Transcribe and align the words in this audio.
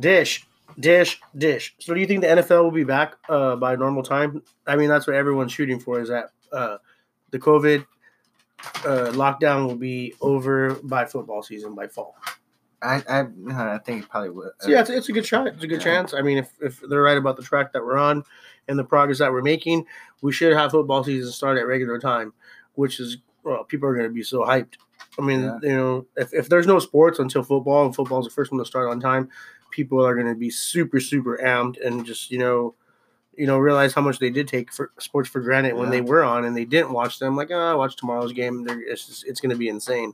Dish, 0.00 0.46
dish, 0.78 1.20
dish. 1.36 1.74
So 1.78 1.94
do 1.94 2.00
you 2.00 2.06
think 2.06 2.22
the 2.22 2.28
NFL 2.28 2.62
will 2.64 2.70
be 2.70 2.84
back 2.84 3.14
uh, 3.28 3.56
by 3.56 3.76
normal 3.76 4.02
time? 4.02 4.42
I 4.66 4.76
mean, 4.76 4.88
that's 4.88 5.06
what 5.06 5.14
everyone's 5.16 5.52
shooting 5.52 5.78
for. 5.78 6.00
Is 6.00 6.08
that 6.08 6.30
uh, 6.52 6.78
the 7.30 7.38
COVID 7.38 7.86
uh, 8.84 9.10
lockdown 9.12 9.66
will 9.66 9.76
be 9.76 10.14
over 10.20 10.74
by 10.82 11.04
football 11.06 11.42
season 11.42 11.74
by 11.74 11.86
fall? 11.86 12.16
I 12.82 13.02
I, 13.08 13.20
I 13.74 13.78
think 13.78 14.04
it 14.04 14.08
probably 14.08 14.30
would. 14.30 14.50
So 14.60 14.70
yeah, 14.70 14.80
it's, 14.80 14.90
it's 14.90 15.08
a 15.08 15.12
good 15.12 15.26
shot. 15.26 15.48
It's 15.48 15.62
a 15.62 15.66
good 15.66 15.78
Yeah. 15.80 15.84
chance. 15.84 16.14
I 16.14 16.22
mean, 16.22 16.38
if, 16.38 16.50
if 16.60 16.80
they're 16.80 17.02
right 17.02 17.18
about 17.18 17.36
the 17.36 17.42
track 17.42 17.72
that 17.74 17.84
we're 17.84 17.98
on 17.98 18.24
and 18.68 18.78
the 18.78 18.84
progress 18.84 19.18
that 19.18 19.32
we're 19.32 19.42
making, 19.42 19.84
we 20.22 20.32
should 20.32 20.54
have 20.54 20.70
football 20.70 21.04
season 21.04 21.30
start 21.32 21.58
at 21.58 21.66
regular 21.66 21.98
time, 21.98 22.32
which 22.74 22.98
is 23.00 23.18
well, 23.42 23.64
people 23.64 23.88
are 23.88 23.94
going 23.94 24.08
to 24.08 24.12
be 24.14 24.22
so 24.22 24.40
hyped. 24.40 24.74
I 25.18 25.22
mean, 25.22 25.42
Yeah. 25.42 25.58
you 25.62 25.76
know, 25.76 26.06
if, 26.16 26.32
if 26.32 26.48
there's 26.48 26.66
no 26.66 26.78
sports 26.78 27.18
until 27.18 27.42
football 27.42 27.84
and 27.86 27.94
football's 27.94 28.26
the 28.26 28.30
first 28.30 28.50
one 28.52 28.58
to 28.58 28.64
start 28.64 28.88
on 28.88 29.00
time, 29.00 29.28
people 29.70 30.04
are 30.04 30.14
going 30.14 30.26
to 30.26 30.34
be 30.34 30.50
super 30.50 31.00
super 31.00 31.38
amped 31.42 31.84
and 31.84 32.04
just 32.04 32.30
you 32.30 32.38
know, 32.38 32.74
you 33.36 33.46
know, 33.46 33.58
realize 33.58 33.92
how 33.94 34.02
much 34.02 34.18
they 34.18 34.30
did 34.30 34.48
take 34.48 34.72
for 34.72 34.90
sports 34.98 35.28
for 35.28 35.40
granted 35.40 35.74
when 35.74 35.86
Yeah. 35.86 35.90
they 35.92 36.00
were 36.02 36.22
on 36.24 36.44
and 36.44 36.56
they 36.56 36.64
didn't 36.64 36.92
watch 36.92 37.18
them. 37.18 37.36
Like, 37.36 37.50
oh, 37.50 37.58
I 37.58 37.74
watch 37.74 37.96
tomorrow's 37.96 38.32
game. 38.32 38.64
They're, 38.64 38.80
it's 38.80 39.06
just, 39.06 39.26
it's 39.26 39.40
going 39.40 39.50
to 39.50 39.56
be 39.56 39.68
insane. 39.68 40.12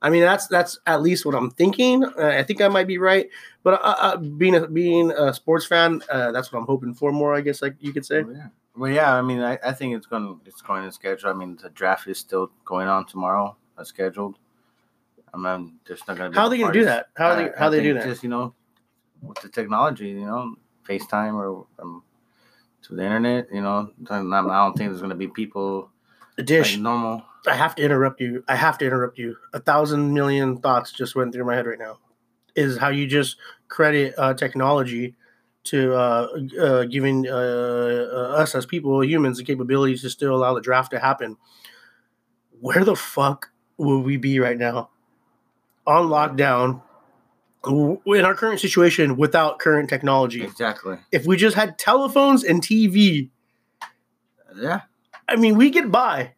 I 0.00 0.10
mean, 0.10 0.20
that's 0.22 0.46
that's 0.46 0.78
at 0.86 1.02
least 1.02 1.26
what 1.26 1.34
I'm 1.34 1.50
thinking. 1.50 2.04
Uh, 2.04 2.12
I 2.38 2.44
think 2.44 2.60
I 2.60 2.68
might 2.68 2.86
be 2.86 2.98
right, 2.98 3.28
but 3.64 3.80
uh, 3.82 3.96
uh, 3.98 4.16
being 4.16 4.54
a 4.54 4.68
being 4.68 5.10
a 5.10 5.34
sports 5.34 5.66
fan, 5.66 6.02
uh, 6.08 6.30
that's 6.30 6.52
what 6.52 6.60
I'm 6.60 6.66
hoping 6.66 6.94
for 6.94 7.10
more. 7.10 7.34
I 7.34 7.40
guess, 7.40 7.62
like 7.62 7.74
you 7.80 7.92
could 7.92 8.06
say. 8.06 8.22
Well, 8.22 8.34
yeah. 8.36 8.46
Well, 8.76 8.90
yeah. 8.92 9.12
I 9.12 9.22
mean, 9.22 9.40
I, 9.40 9.58
I 9.64 9.72
think 9.72 9.96
it's 9.96 10.06
going. 10.06 10.40
It's 10.46 10.62
going 10.62 10.84
to 10.84 10.92
schedule. 10.92 11.30
I 11.30 11.32
mean, 11.32 11.58
the 11.60 11.70
draft 11.70 12.06
is 12.06 12.16
still 12.18 12.52
going 12.64 12.86
on 12.86 13.06
tomorrow. 13.06 13.56
As 13.76 13.88
scheduled. 13.88 14.38
I 15.34 15.36
mean, 15.36 15.80
there's 15.86 16.06
not 16.06 16.16
going 16.16 16.30
to 16.30 16.34
be. 16.34 16.38
How 16.38 16.44
are 16.46 16.50
they 16.50 16.58
going 16.58 16.72
to 16.72 16.78
do 16.78 16.84
that? 16.84 17.06
How 17.16 17.30
are 17.30 17.32
I- 17.32 17.42
they 17.42 17.50
how 17.58 17.66
I 17.66 17.70
they 17.70 17.82
do 17.82 17.94
that? 17.94 18.04
Just 18.04 18.22
you 18.22 18.28
know, 18.28 18.54
with 19.22 19.40
the 19.40 19.48
technology, 19.48 20.08
you 20.08 20.26
know, 20.26 20.56
FaceTime 20.88 21.34
or 21.34 21.66
um, 21.78 22.02
to 22.82 22.94
the 22.94 23.02
internet. 23.02 23.48
You 23.52 23.62
know, 23.62 23.90
I 24.10 24.18
don't 24.18 24.76
think 24.76 24.90
there's 24.90 25.00
going 25.00 25.10
to 25.10 25.16
be 25.16 25.28
people 25.28 25.90
dish. 26.42 26.74
like 26.74 26.82
normal. 26.82 27.24
I 27.46 27.54
have 27.54 27.74
to 27.76 27.82
interrupt 27.82 28.20
you. 28.20 28.44
I 28.48 28.56
have 28.56 28.78
to 28.78 28.86
interrupt 28.86 29.18
you. 29.18 29.36
A 29.52 29.60
thousand 29.60 30.12
million 30.12 30.58
thoughts 30.58 30.92
just 30.92 31.14
went 31.14 31.32
through 31.32 31.44
my 31.44 31.54
head 31.54 31.66
right 31.66 31.78
now. 31.78 31.98
Is 32.54 32.78
how 32.78 32.88
you 32.88 33.06
just 33.06 33.36
credit 33.68 34.14
uh, 34.18 34.34
technology 34.34 35.14
to 35.64 35.94
uh, 35.94 36.28
uh, 36.60 36.84
giving 36.84 37.28
uh, 37.28 37.32
uh, 37.32 38.34
us 38.38 38.54
as 38.54 38.66
people, 38.66 39.04
humans, 39.04 39.38
the 39.38 39.44
capability 39.44 39.96
to 39.96 40.10
still 40.10 40.34
allow 40.34 40.54
the 40.54 40.60
draft 40.60 40.90
to 40.92 40.98
happen. 40.98 41.36
Where 42.60 42.84
the 42.84 42.96
fuck 42.96 43.50
will 43.76 44.02
we 44.02 44.16
be 44.16 44.40
right 44.40 44.56
now? 44.56 44.90
On 45.86 46.08
lockdown, 46.08 46.82
in 47.66 48.24
our 48.24 48.34
current 48.34 48.60
situation, 48.60 49.16
without 49.16 49.58
current 49.58 49.88
technology. 49.88 50.42
Exactly. 50.42 50.96
If 51.12 51.26
we 51.26 51.36
just 51.36 51.56
had 51.56 51.78
telephones 51.78 52.44
and 52.44 52.62
TV, 52.62 53.30
Yeah. 54.56 54.82
I 55.28 55.36
mean, 55.36 55.56
we 55.56 55.70
get 55.70 55.90
by. 55.90 56.32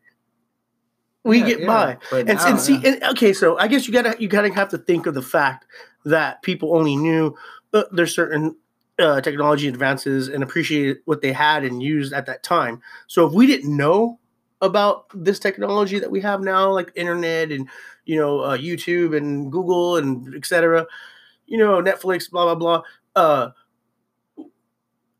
We 1.22 1.38
Yeah, 1.38 1.46
get 1.46 1.60
yeah. 1.60 1.66
by. 1.66 1.96
But 2.10 2.28
and, 2.28 2.38
now, 2.38 2.46
and 2.48 2.60
see 2.60 2.76
yeah. 2.78 2.92
and, 2.92 3.02
okay 3.04 3.32
so 3.32 3.58
i 3.58 3.68
guess 3.68 3.86
you 3.86 3.92
gotta 3.92 4.16
you 4.18 4.28
gotta 4.28 4.52
have 4.52 4.70
to 4.70 4.78
think 4.78 5.06
of 5.06 5.14
the 5.14 5.22
fact 5.22 5.66
that 6.04 6.42
people 6.42 6.74
only 6.74 6.96
knew 6.96 7.36
uh, 7.74 7.84
there's 7.92 8.14
certain 8.14 8.56
uh, 8.98 9.20
technology 9.20 9.68
advances 9.68 10.28
and 10.28 10.42
appreciated 10.42 10.98
what 11.04 11.20
they 11.22 11.32
had 11.32 11.64
and 11.64 11.82
used 11.82 12.12
at 12.12 12.26
that 12.26 12.42
time 12.42 12.80
so 13.06 13.26
if 13.26 13.32
we 13.32 13.46
didn't 13.46 13.74
know 13.74 14.18
about 14.62 15.06
this 15.14 15.38
technology 15.38 15.98
that 15.98 16.10
we 16.10 16.20
have 16.20 16.40
now 16.40 16.70
like 16.70 16.90
internet 16.94 17.50
and 17.52 17.68
you 18.10 18.16
know 18.20 18.40
uh, 18.48 18.56
youtube 18.56 19.10
and 19.16 19.52
google 19.52 19.96
and 19.98 20.34
etc 20.34 20.86
you 21.46 21.58
know 21.58 21.80
netflix 21.88 22.30
blah 22.30 22.44
blah 22.46 22.54
blah 22.62 22.82
uh 23.22 23.44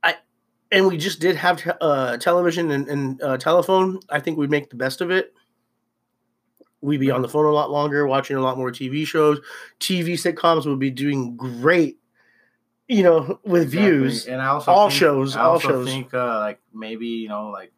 i 0.03 0.15
and 0.73 0.87
we 0.87 0.97
just 0.97 1.21
did 1.21 1.37
have 1.37 1.57
te- 1.63 1.71
uh, 1.81 2.17
television 2.17 2.71
and, 2.71 2.89
and 2.89 3.23
uh, 3.23 3.37
telephone 3.37 3.99
i 4.11 4.19
think 4.21 4.39
we'd 4.39 4.51
make 4.51 4.71
the 4.71 4.77
best 4.77 5.01
of 5.01 5.11
it 5.11 5.33
we'd 6.83 7.01
be 7.01 7.11
on 7.11 7.21
the 7.21 7.29
phone 7.29 7.45
a 7.45 7.51
lot 7.51 7.71
longer, 7.71 8.07
watching 8.07 8.37
a 8.39 8.41
lot 8.41 8.57
more 8.57 8.73
TV 8.73 9.07
shows. 9.07 9.39
TV 9.81 10.15
sitcoms 10.15 10.65
would 10.65 10.79
be 10.79 10.91
doing 10.91 11.37
great, 11.37 11.99
you 12.89 13.03
know, 13.03 13.39
with 13.45 13.65
Exactly. 13.65 13.91
views. 13.91 14.27
And 14.27 14.41
I 14.41 14.47
also 14.47 14.71
all 14.73 14.89
think- 14.89 14.99
shows, 14.99 15.37
I 15.37 15.43
all 15.43 15.59
shows. 15.59 15.87
think 15.87 16.15
uh, 16.15 16.39
like 16.39 16.59
maybe 16.73 17.07
you 17.07 17.29
know 17.29 17.51
like 17.51 17.71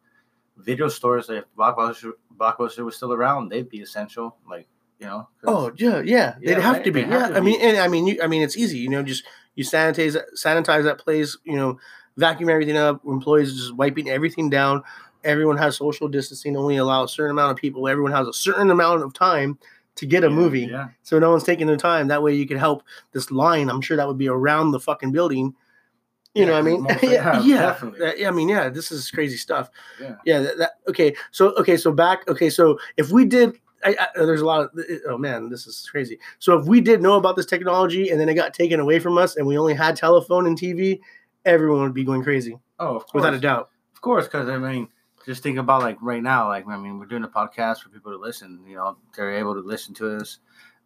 video 0.55 0.87
stores 0.87 1.29
if 1.29 1.43
Blockbuster 1.57 2.11
Blockbuster 2.37 2.85
was 2.85 2.95
still 2.95 3.11
around, 3.11 3.49
they'd 3.49 3.67
be 3.67 3.81
essential. 3.81 4.37
Like 4.49 4.69
you 5.03 5.09
know. 5.09 5.27
Oh 5.45 5.71
yeah, 5.75 5.97
yeah, 6.01 6.35
Yeah, 6.39 6.55
they'd 6.55 6.61
have 6.61 6.75
right? 6.77 6.83
to 6.85 6.91
be. 6.91 7.03
They 7.03 7.09
Yeah, 7.09 7.27
to 7.29 7.37
I 7.37 7.41
mean, 7.41 7.59
and 7.61 7.77
I 7.77 7.87
mean, 7.87 8.07
you, 8.07 8.19
I 8.23 8.27
mean, 8.27 8.41
it's 8.41 8.57
easy. 8.57 8.79
You 8.79 8.89
know, 8.89 9.03
just 9.03 9.23
you 9.55 9.63
sanitize 9.63 10.17
sanitize 10.35 10.83
that 10.83 10.97
place. 10.97 11.37
You 11.43 11.55
know, 11.57 11.79
vacuum 12.17 12.49
everything 12.49 12.77
up. 12.77 13.01
Employees 13.05 13.53
just 13.53 13.75
wiping 13.75 14.09
everything 14.09 14.49
down. 14.49 14.83
Everyone 15.23 15.57
has 15.57 15.77
social 15.77 16.07
distancing. 16.07 16.57
Only 16.57 16.77
allow 16.77 17.03
a 17.03 17.07
certain 17.07 17.31
amount 17.31 17.51
of 17.51 17.57
people. 17.57 17.87
Everyone 17.87 18.11
has 18.11 18.27
a 18.27 18.33
certain 18.33 18.69
amount 18.71 19.03
of 19.03 19.13
time 19.13 19.57
to 19.95 20.05
get 20.05 20.23
a 20.23 20.27
Yeah, 20.27 20.33
movie. 20.33 20.61
Yeah. 20.71 20.89
So 21.03 21.19
no 21.19 21.29
one's 21.31 21.43
taking 21.43 21.67
their 21.67 21.77
time. 21.77 22.07
That 22.07 22.23
way 22.23 22.33
you 22.33 22.47
could 22.47 22.57
help 22.57 22.83
this 23.11 23.29
line. 23.31 23.69
I'm 23.69 23.81
sure 23.81 23.97
that 23.97 24.07
would 24.07 24.17
be 24.17 24.27
around 24.27 24.71
the 24.71 24.79
fucking 24.79 25.11
building. 25.11 25.53
You 26.33 26.47
know 26.47 26.53
what 26.53 26.59
I 26.59 26.61
mean? 26.63 26.85
yeah, 27.03 27.43
yeah, 27.43 27.77
yeah. 27.99 28.13
yeah, 28.17 28.27
I 28.27 28.31
mean, 28.31 28.49
yeah, 28.49 28.69
this 28.69 28.91
is 28.91 29.11
crazy 29.11 29.37
stuff. 29.37 29.69
Yeah. 30.01 30.15
Yeah, 30.25 30.39
that, 30.39 30.57
that 30.57 30.71
okay. 30.87 31.13
So 31.31 31.53
okay, 31.55 31.77
so 31.77 31.91
back 31.91 32.27
okay, 32.27 32.49
so 32.49 32.79
if 32.97 33.11
we 33.11 33.25
did 33.25 33.55
I, 33.85 33.95
I, 33.99 34.07
there's 34.15 34.41
a 34.41 34.45
lot 34.45 34.61
of 34.61 34.71
oh 35.07 35.17
man, 35.17 35.49
this 35.49 35.67
is 35.67 35.87
crazy. 35.89 36.19
So 36.39 36.57
if 36.57 36.65
we 36.67 36.81
did 36.81 37.01
know 37.01 37.15
about 37.17 37.35
this 37.35 37.45
technology 37.45 38.09
and 38.09 38.19
then 38.19 38.29
it 38.29 38.33
got 38.35 38.53
taken 38.53 38.79
away 38.79 38.99
from 38.99 39.17
us 39.17 39.35
and 39.35 39.45
we 39.47 39.57
only 39.57 39.73
had 39.73 39.95
telephone 39.95 40.45
and 40.47 40.57
TV, 40.57 40.99
everyone 41.45 41.81
would 41.81 41.93
be 41.93 42.03
going 42.03 42.23
crazy 42.23 42.57
Oh, 42.79 42.95
of 42.95 43.05
course. 43.07 43.13
without 43.21 43.33
a 43.33 43.39
doubt. 43.39 43.69
Of 43.93 44.01
course, 44.01 44.25
because 44.25 44.49
I 44.49 44.57
mean, 44.57 44.87
just 45.25 45.43
think 45.43 45.57
about 45.57 45.81
like 45.81 45.97
right 46.01 46.21
now. 46.23 46.47
Like 46.47 46.67
I 46.67 46.77
mean, 46.77 46.99
we're 46.99 47.05
doing 47.05 47.23
a 47.23 47.27
podcast 47.29 47.79
for 47.81 47.89
people 47.89 48.11
to 48.11 48.17
listen. 48.17 48.59
You 48.67 48.75
know, 48.75 48.97
they're 49.15 49.33
able 49.33 49.53
to 49.53 49.61
listen 49.61 49.93
to 49.95 50.17
us. 50.17 50.39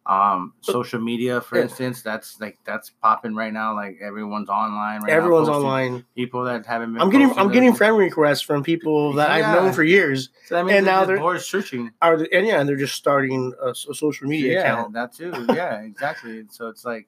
Um, 0.08 0.54
social 0.62 1.00
media, 1.00 1.42
for 1.42 1.56
Yeah. 1.56 1.64
instance, 1.64 2.00
that's 2.00 2.40
like 2.40 2.58
that's 2.64 2.88
popping 3.02 3.34
right 3.34 3.52
now. 3.52 3.74
Like 3.74 3.98
everyone's 4.00 4.48
online 4.48 5.02
right 5.02 5.08
now. 5.10 5.14
Everyone's 5.14 5.50
online. 5.50 6.06
People 6.16 6.44
that 6.44 6.64
haven't 6.64 6.94
been. 6.94 7.02
I'm 7.02 7.10
getting 7.10 7.30
I'm 7.38 7.52
getting 7.52 7.74
friend 7.74 7.94
requests 7.98 8.40
from 8.40 8.62
people 8.62 9.12
that 9.14 9.30
I've 9.30 9.54
known 9.54 9.74
for 9.74 9.84
years. 9.84 10.30
So, 10.46 10.58
I 10.58 10.62
mean, 10.62 10.76
and 10.76 10.86
now 10.86 11.04
they're- 11.04 11.18
bored 11.18 11.42
searching. 11.42 11.90
Are 12.00 12.16
the, 12.16 12.26
and 12.34 12.46
yeah, 12.46 12.58
and 12.58 12.66
they're 12.66 12.76
just 12.76 12.94
starting 12.94 13.52
a, 13.62 13.68
a 13.72 13.74
social 13.74 14.26
media 14.26 14.54
yeah, 14.54 14.60
account. 14.60 14.94
that 14.94 15.12
too. 15.12 15.44
Yeah, 15.50 15.80
exactly. 15.82 16.44
So 16.50 16.68
it's 16.68 16.86
like 16.86 17.06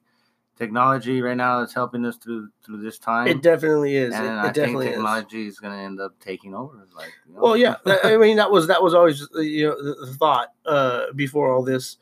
technology 0.55 1.23
right 1.23 1.37
now 1.37 1.61
is 1.61 1.73
helping 1.73 2.05
us 2.05 2.17
through 2.17 2.49
through 2.63 2.83
this 2.83 2.99
time. 2.99 3.25
It 3.27 3.41
definitely 3.41 3.95
is. 3.95 4.13
and 4.13 4.25
it, 4.25 4.29
I 4.29 4.39
it 4.41 4.43
think 4.43 4.55
definitely 4.55 4.87
is. 4.89 4.93
technology 4.93 5.47
is. 5.47 5.59
going 5.59 5.73
to 5.73 5.79
end 5.79 5.99
up 5.99 6.19
taking 6.19 6.53
over. 6.53 6.87
Like, 6.95 7.11
you 7.27 7.33
know? 7.33 7.41
Well, 7.41 7.57
yeah. 7.57 7.77
I 8.03 8.17
mean, 8.17 8.37
that 8.37 8.51
was 8.51 8.67
that 8.67 8.83
was 8.83 8.93
always 8.93 9.27
you 9.37 9.69
know 9.69 9.83
the, 9.83 10.05
the 10.05 10.13
thought 10.13 10.49
uh, 10.67 11.11
before 11.15 11.51
all 11.51 11.63
this. 11.63 11.97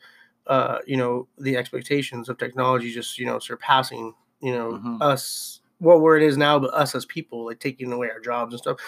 Uh, 0.46 0.78
you 0.86 0.96
know, 0.96 1.28
the 1.38 1.56
expectations 1.56 2.28
of 2.28 2.38
technology 2.38 2.92
just 2.92 3.18
you 3.18 3.26
know 3.26 3.38
surpassing 3.38 4.14
you 4.40 4.52
know 4.52 4.72
Mhm. 4.72 4.98
us. 5.02 5.60
Well, 5.80 6.00
where 6.00 6.16
it 6.16 6.22
is 6.22 6.36
now, 6.36 6.58
but 6.58 6.74
us 6.74 6.94
as 6.94 7.06
people, 7.06 7.46
like 7.46 7.58
taking 7.60 7.92
away 7.92 8.10
our 8.10 8.20
jobs 8.20 8.52
and 8.52 8.60
stuff. 8.60 8.78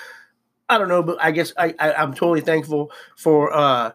I 0.68 0.78
don't 0.78 0.88
know, 0.88 1.02
but 1.02 1.18
I 1.22 1.30
guess 1.30 1.52
I, 1.58 1.74
I 1.78 1.92
I'm 1.94 2.14
totally 2.14 2.40
thankful 2.40 2.90
for 3.16 3.52
uh 3.54 3.92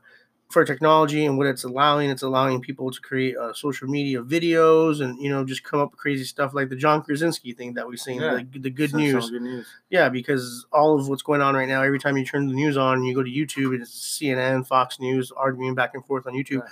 for 0.50 0.63
technology 0.63 1.25
and 1.25 1.38
what 1.38 1.46
it's 1.47 1.66
allowing. 1.66 2.09
It's 2.09 2.22
allowing 2.23 2.62
people 2.62 2.90
to 2.90 3.01
create 3.01 3.35
uh, 3.35 3.51
social 3.53 3.88
media 3.90 4.22
videos 4.23 5.01
and 5.01 5.19
you 5.22 5.29
know 5.29 5.44
just 5.44 5.63
come 5.63 5.79
up 5.81 5.91
with 5.91 6.00
crazy 6.00 6.23
stuff 6.23 6.53
like 6.53 6.69
the 6.69 6.75
John 6.75 7.01
Krasinski 7.01 7.51
thing 7.53 7.73
that 7.73 7.85
we've 7.88 8.00
seen. 8.00 8.22
Yeah. 8.22 8.40
The, 8.53 8.59
the 8.59 8.69
good 8.69 8.94
news. 8.94 9.29
Good 9.29 9.41
news. 9.41 9.67
Yeah, 9.90 10.07
because 10.07 10.66
all 10.72 10.97
of 10.97 11.09
what's 11.09 11.22
going 11.23 11.41
on 11.41 11.53
right 11.56 11.67
now, 11.67 11.81
every 11.84 12.00
time 12.00 12.16
you 12.17 12.23
turn 12.25 12.47
the 12.47 12.53
news 12.53 12.78
on, 12.78 13.03
you 13.03 13.13
go 13.13 13.23
to 13.23 13.29
YouTube, 13.29 13.73
and 13.73 13.81
it's 13.81 14.17
CNN, 14.19 14.66
Fox 14.66 15.00
News 15.01 15.31
arguing 15.35 15.75
back 15.75 15.91
and 15.96 16.06
forth 16.06 16.25
on 16.25 16.34
YouTube. 16.34 16.62
Right. 16.62 16.69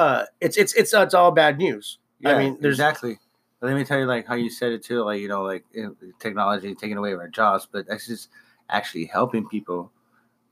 Uh, 0.00 0.24
it's 0.40 0.56
it's 0.56 0.72
it's 0.74 0.94
it's 0.94 1.12
all 1.14 1.30
bad 1.30 1.58
news. 1.58 1.98
I 2.24 2.38
mean, 2.38 2.56
there's- 2.60 2.76
exactly. 2.76 3.18
Let 3.60 3.74
me 3.76 3.84
tell 3.84 3.98
you, 3.98 4.06
like 4.06 4.26
how 4.26 4.36
you 4.36 4.48
said 4.48 4.72
it 4.72 4.82
too, 4.82 5.02
like 5.04 5.20
you 5.20 5.28
know, 5.28 5.42
like 5.42 5.64
technology 6.18 6.74
taking 6.74 6.96
away 6.96 7.12
our 7.12 7.28
jobs, 7.28 7.68
but 7.70 7.86
that's 7.86 8.06
just 8.06 8.30
actually 8.70 9.04
helping 9.04 9.46
people 9.46 9.92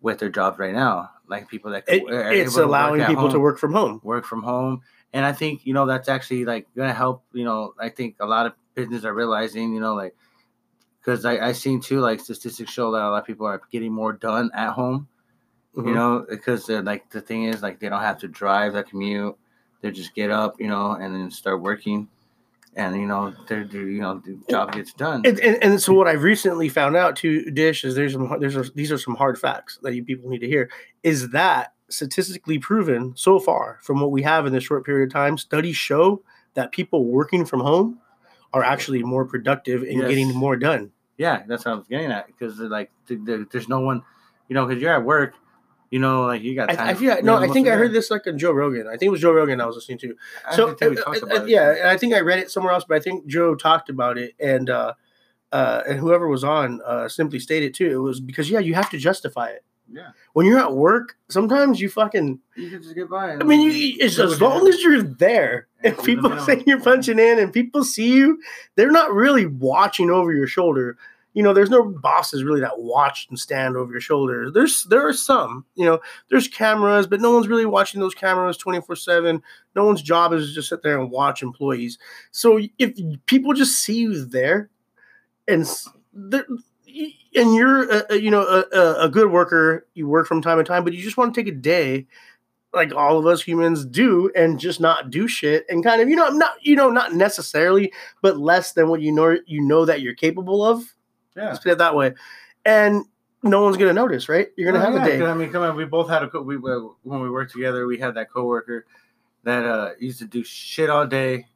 with 0.02 0.18
their 0.18 0.28
jobs 0.28 0.58
right 0.58 0.74
now. 0.74 1.10
Like 1.26 1.48
people 1.48 1.70
that 1.72 1.84
It, 1.88 2.02
are 2.04 2.30
it's 2.32 2.54
to 2.56 2.64
allowing 2.64 3.00
at 3.00 3.08
people 3.08 3.30
to 3.30 3.38
work 3.40 3.58
from 3.58 3.72
home. 3.72 4.00
work 4.04 4.26
from 4.26 4.42
home, 4.42 4.82
and 5.14 5.24
I 5.24 5.32
think 5.32 5.64
you 5.64 5.72
know 5.72 5.86
that's 5.86 6.08
actually 6.10 6.44
like 6.44 6.66
gonna 6.76 6.92
help. 6.92 7.24
You 7.32 7.44
know, 7.44 7.72
I 7.80 7.88
think 7.88 8.16
a 8.20 8.26
lot 8.26 8.44
of 8.44 8.52
businesses 8.74 9.06
are 9.06 9.14
realizing, 9.14 9.72
you 9.72 9.80
know, 9.80 9.94
like 9.94 10.14
because 11.00 11.24
I 11.24 11.38
I 11.48 11.52
seen 11.52 11.80
too, 11.80 12.00
like 12.00 12.20
statistics 12.20 12.70
show 12.70 12.92
that 12.92 13.02
a 13.02 13.08
lot 13.08 13.20
of 13.22 13.26
people 13.26 13.46
are 13.46 13.62
getting 13.72 13.92
more 13.92 14.12
done 14.12 14.50
at 14.54 14.72
home. 14.72 15.08
Mhm. 15.76 15.88
You 15.88 15.94
know, 15.94 16.26
because 16.28 16.66
they're 16.66 16.82
like 16.82 17.08
the 17.10 17.20
thing 17.20 17.44
is 17.44 17.62
like 17.62 17.78
they 17.78 17.88
don't 17.88 18.00
have 18.00 18.18
to 18.20 18.28
drive, 18.28 18.72
the 18.72 18.82
commute. 18.82 19.36
They 19.80 19.90
just 19.92 20.14
get 20.14 20.30
up, 20.30 20.56
you 20.58 20.66
know, 20.66 20.92
and 20.92 21.14
then 21.14 21.30
start 21.30 21.60
working, 21.62 22.08
and 22.74 22.96
you 22.96 23.06
know, 23.06 23.32
they're, 23.46 23.64
they're 23.64 23.88
you 23.88 24.00
know 24.00 24.20
the 24.24 24.38
job 24.50 24.72
gets 24.72 24.92
done. 24.92 25.22
And, 25.24 25.38
and, 25.38 25.62
and 25.62 25.80
so 25.80 25.92
what 25.92 26.08
I've 26.08 26.22
recently 26.24 26.68
found 26.68 26.96
out 26.96 27.14
too, 27.16 27.48
Dish, 27.52 27.84
is 27.84 27.94
there's 27.94 28.12
some 28.14 28.34
there's 28.40 28.56
a, 28.56 28.62
these 28.74 28.90
are 28.90 28.98
some 28.98 29.14
hard 29.14 29.38
facts 29.38 29.78
that 29.82 29.94
you 29.94 30.02
people 30.04 30.28
need 30.28 30.40
to 30.40 30.48
hear. 30.48 30.68
Is 31.04 31.30
that 31.30 31.74
statistically 31.90 32.58
proven 32.58 33.12
so 33.16 33.38
far 33.38 33.78
from 33.82 34.00
what 34.00 34.10
we 34.10 34.22
have 34.22 34.46
in 34.46 34.52
this 34.52 34.64
short 34.64 34.84
period 34.84 35.08
of 35.08 35.12
time? 35.12 35.38
Studies 35.38 35.76
show 35.76 36.22
that 36.54 36.72
people 36.72 37.04
working 37.04 37.44
from 37.44 37.60
home 37.60 37.98
are 38.52 38.64
actually 38.64 39.02
more 39.02 39.24
productive 39.26 39.84
in 39.84 39.98
Yes. 39.98 40.08
getting 40.08 40.34
more 40.34 40.56
done. 40.56 40.90
Yeah, 41.18 41.42
that's 41.46 41.64
what 41.66 41.72
I 41.72 41.74
was 41.76 41.86
getting 41.86 42.10
at. 42.10 42.26
Because 42.26 42.58
like, 42.58 42.90
th- 43.06 43.20
th- 43.24 43.48
there's 43.52 43.68
no 43.68 43.80
one, 43.80 44.02
you 44.48 44.54
know, 44.54 44.66
because 44.66 44.82
you're 44.82 44.92
at 44.94 45.04
work, 45.04 45.34
you 45.90 45.98
know, 45.98 46.26
like 46.26 46.42
you 46.42 46.54
got. 46.54 46.70
I, 46.70 46.74
Time 46.74 46.88
I 46.88 46.94
feel 46.94 47.16
you 47.16 47.22
no. 47.22 47.36
I 47.36 47.48
think 47.48 47.68
I 47.68 47.76
heard 47.76 47.92
this 47.92 48.10
like 48.10 48.26
on 48.26 48.38
Joe 48.38 48.52
Rogan. 48.52 48.86
I 48.86 48.92
think 48.92 49.04
it 49.04 49.10
was 49.10 49.20
Joe 49.20 49.32
Rogan 49.32 49.60
I 49.60 49.66
was 49.66 49.76
listening 49.76 49.98
to. 49.98 50.14
I 50.46 50.56
So 50.56 50.74
think 50.74 50.90
we 50.92 50.98
uh, 50.98 51.02
talked 51.02 51.22
uh, 51.22 51.42
it. 51.42 51.48
yeah, 51.48 51.70
and 51.70 51.88
I 51.88 51.96
think 51.96 52.14
I 52.14 52.20
read 52.20 52.38
it 52.38 52.50
somewhere 52.50 52.72
else, 52.72 52.84
but 52.88 52.96
I 52.96 53.00
think 53.00 53.26
Joe 53.26 53.54
talked 53.54 53.88
about 53.88 54.18
it, 54.18 54.34
and 54.40 54.68
uh, 54.68 54.94
uh, 55.52 55.82
and 55.88 55.98
whoever 55.98 56.28
was 56.28 56.44
on 56.44 56.80
uh, 56.84 57.08
simply 57.08 57.38
stated 57.40 57.74
too. 57.74 57.90
It 57.90 58.02
was 58.02 58.20
because 58.20 58.50
yeah, 58.50 58.58
you 58.58 58.74
have 58.74 58.90
to 58.90 58.98
justify 58.98 59.48
it 59.48 59.64
yeah. 59.90 60.10
when 60.34 60.44
you're 60.46 60.58
at 60.58 60.74
work. 60.74 61.16
Sometimes 61.30 61.80
you 61.80 61.88
fucking. 61.88 62.38
You 62.56 62.70
can 62.70 62.82
just 62.82 62.94
get 62.94 63.08
by. 63.08 63.32
I 63.32 63.36
mean, 63.42 63.60
you, 63.70 64.04
as, 64.04 64.18
as 64.18 64.40
long 64.40 64.68
as 64.68 64.82
you're 64.82 65.02
there, 65.02 65.68
Yeah, 65.82 65.90
and 65.90 66.04
people 66.04 66.32
alone. 66.32 66.44
say 66.44 66.62
you're 66.66 66.80
punching 66.80 67.18
in, 67.18 67.38
and 67.38 67.52
people 67.52 67.82
see 67.84 68.12
you, 68.12 68.40
they're 68.76 68.90
not 68.90 69.12
really 69.12 69.46
watching 69.46 70.10
over 70.10 70.32
your 70.32 70.46
shoulder. 70.46 70.98
You 71.38 71.44
know, 71.44 71.52
there's 71.52 71.70
no 71.70 71.84
bosses 71.84 72.42
really 72.42 72.60
that 72.62 72.80
watch 72.80 73.28
and 73.30 73.38
stand 73.38 73.76
over 73.76 73.92
your 73.92 74.00
shoulder. 74.00 74.50
There's 74.50 74.82
there 74.90 75.06
are 75.06 75.12
some, 75.12 75.64
you 75.76 75.84
know, 75.84 76.00
there's 76.30 76.48
cameras, 76.48 77.06
but 77.06 77.20
no 77.20 77.30
one's 77.32 77.46
really 77.46 77.64
watching 77.64 78.00
those 78.00 78.14
cameras 78.14 78.56
24 78.56 78.96
seven. 78.96 79.40
No 79.76 79.84
one's 79.84 80.02
job 80.02 80.32
is 80.32 80.48
to 80.48 80.54
just 80.54 80.68
sit 80.68 80.82
there 80.82 80.98
and 81.00 81.12
watch 81.12 81.42
employees. 81.44 81.96
So 82.32 82.58
if 82.78 82.98
people 83.26 83.52
just 83.52 83.84
see 83.84 83.98
you 83.98 84.24
there, 84.24 84.70
and 85.48 85.64
and 87.34 87.54
you're 87.54 87.88
a, 87.90 88.16
you 88.16 88.30
know 88.30 88.42
a- 88.72 89.04
a 89.04 89.08
good 89.08 89.30
worker, 89.30 89.86
you 89.94 90.08
work 90.08 90.26
from 90.26 90.42
time 90.42 90.58
to 90.58 90.64
time, 90.64 90.84
but 90.84 90.92
you 90.92 91.02
just 91.02 91.16
want 91.16 91.34
to 91.34 91.40
take 91.40 91.52
a 91.52 91.56
day 91.56 92.06
like 92.74 92.94
all 92.94 93.18
of 93.18 93.26
us 93.26 93.42
humans 93.42 93.86
do 93.86 94.30
and 94.36 94.60
just 94.60 94.80
not 94.80 95.10
do 95.10 95.28
shit 95.28 95.64
and 95.70 95.84
kind 95.84 96.02
of 96.02 96.08
you 96.08 96.16
know 96.16 96.28
not 96.28 96.54
you 96.62 96.76
know 96.76 96.90
not 96.90 97.14
necessarily 97.14 97.92
but 98.22 98.38
less 98.38 98.74
than 98.74 98.88
what 98.88 99.00
you 99.00 99.12
know 99.12 99.38
you 99.46 99.60
know 99.62 99.86
that 99.86 100.02
you're 100.02 100.14
capable 100.14 100.64
of 100.64 100.94
yeah. 101.38 101.46
let's 101.48 101.60
put 101.60 101.72
it 101.72 101.78
that 101.78 101.94
way 101.94 102.14
and 102.66 103.04
no 103.42 103.62
one's 103.62 103.76
gonna 103.76 103.92
notice 103.92 104.28
right 104.28 104.48
you're 104.56 104.70
gonna 104.72 104.84
Oh, 104.84 104.90
have 104.92 105.06
yeah, 105.08 105.14
a 105.14 105.18
day 105.20 105.24
I 105.26 105.34
mean, 105.34 105.50
come 105.52 105.62
on. 105.62 105.76
We 105.76 105.84
both 105.84 106.08
had 106.10 106.22
a 106.24 106.28
co- 106.28 106.42
we 106.42 106.56
uh, 106.56 106.80
when 107.04 107.20
we 107.20 107.30
worked 107.30 107.52
together. 107.52 107.86
We 107.86 107.98
had 107.98 108.14
that 108.14 108.30
coworker 108.30 108.84
that 109.44 109.64
uh 109.64 109.90
used 110.00 110.18
to 110.18 110.26
do 110.26 110.42
shit 110.44 110.90
all 110.90 111.06
day, 111.06 111.46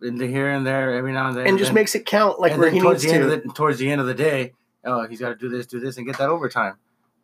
into 0.00 0.26
here 0.26 0.50
and 0.50 0.66
there, 0.66 0.94
every 0.94 1.12
now 1.12 1.28
and 1.28 1.36
then, 1.36 1.46
and 1.46 1.58
just 1.58 1.68
then- 1.68 1.74
makes 1.74 1.94
it 1.94 2.06
count 2.06 2.40
like 2.40 2.56
where 2.56 2.70
he 2.70 2.80
towards 2.80 3.04
needs 3.04 3.12
the 3.12 3.18
end 3.20 3.30
to 3.30 3.36
of 3.36 3.42
the, 3.42 3.48
towards 3.52 3.78
the 3.78 3.90
end 3.90 4.00
of 4.00 4.06
the 4.06 4.14
day, 4.14 4.54
oh, 4.84 5.06
he's 5.06 5.20
got 5.20 5.28
to 5.28 5.36
do 5.36 5.48
this, 5.50 5.66
do 5.66 5.78
this, 5.78 5.96
and 5.98 6.06
get 6.06 6.16
that 6.18 6.28
overtime. 6.30 6.76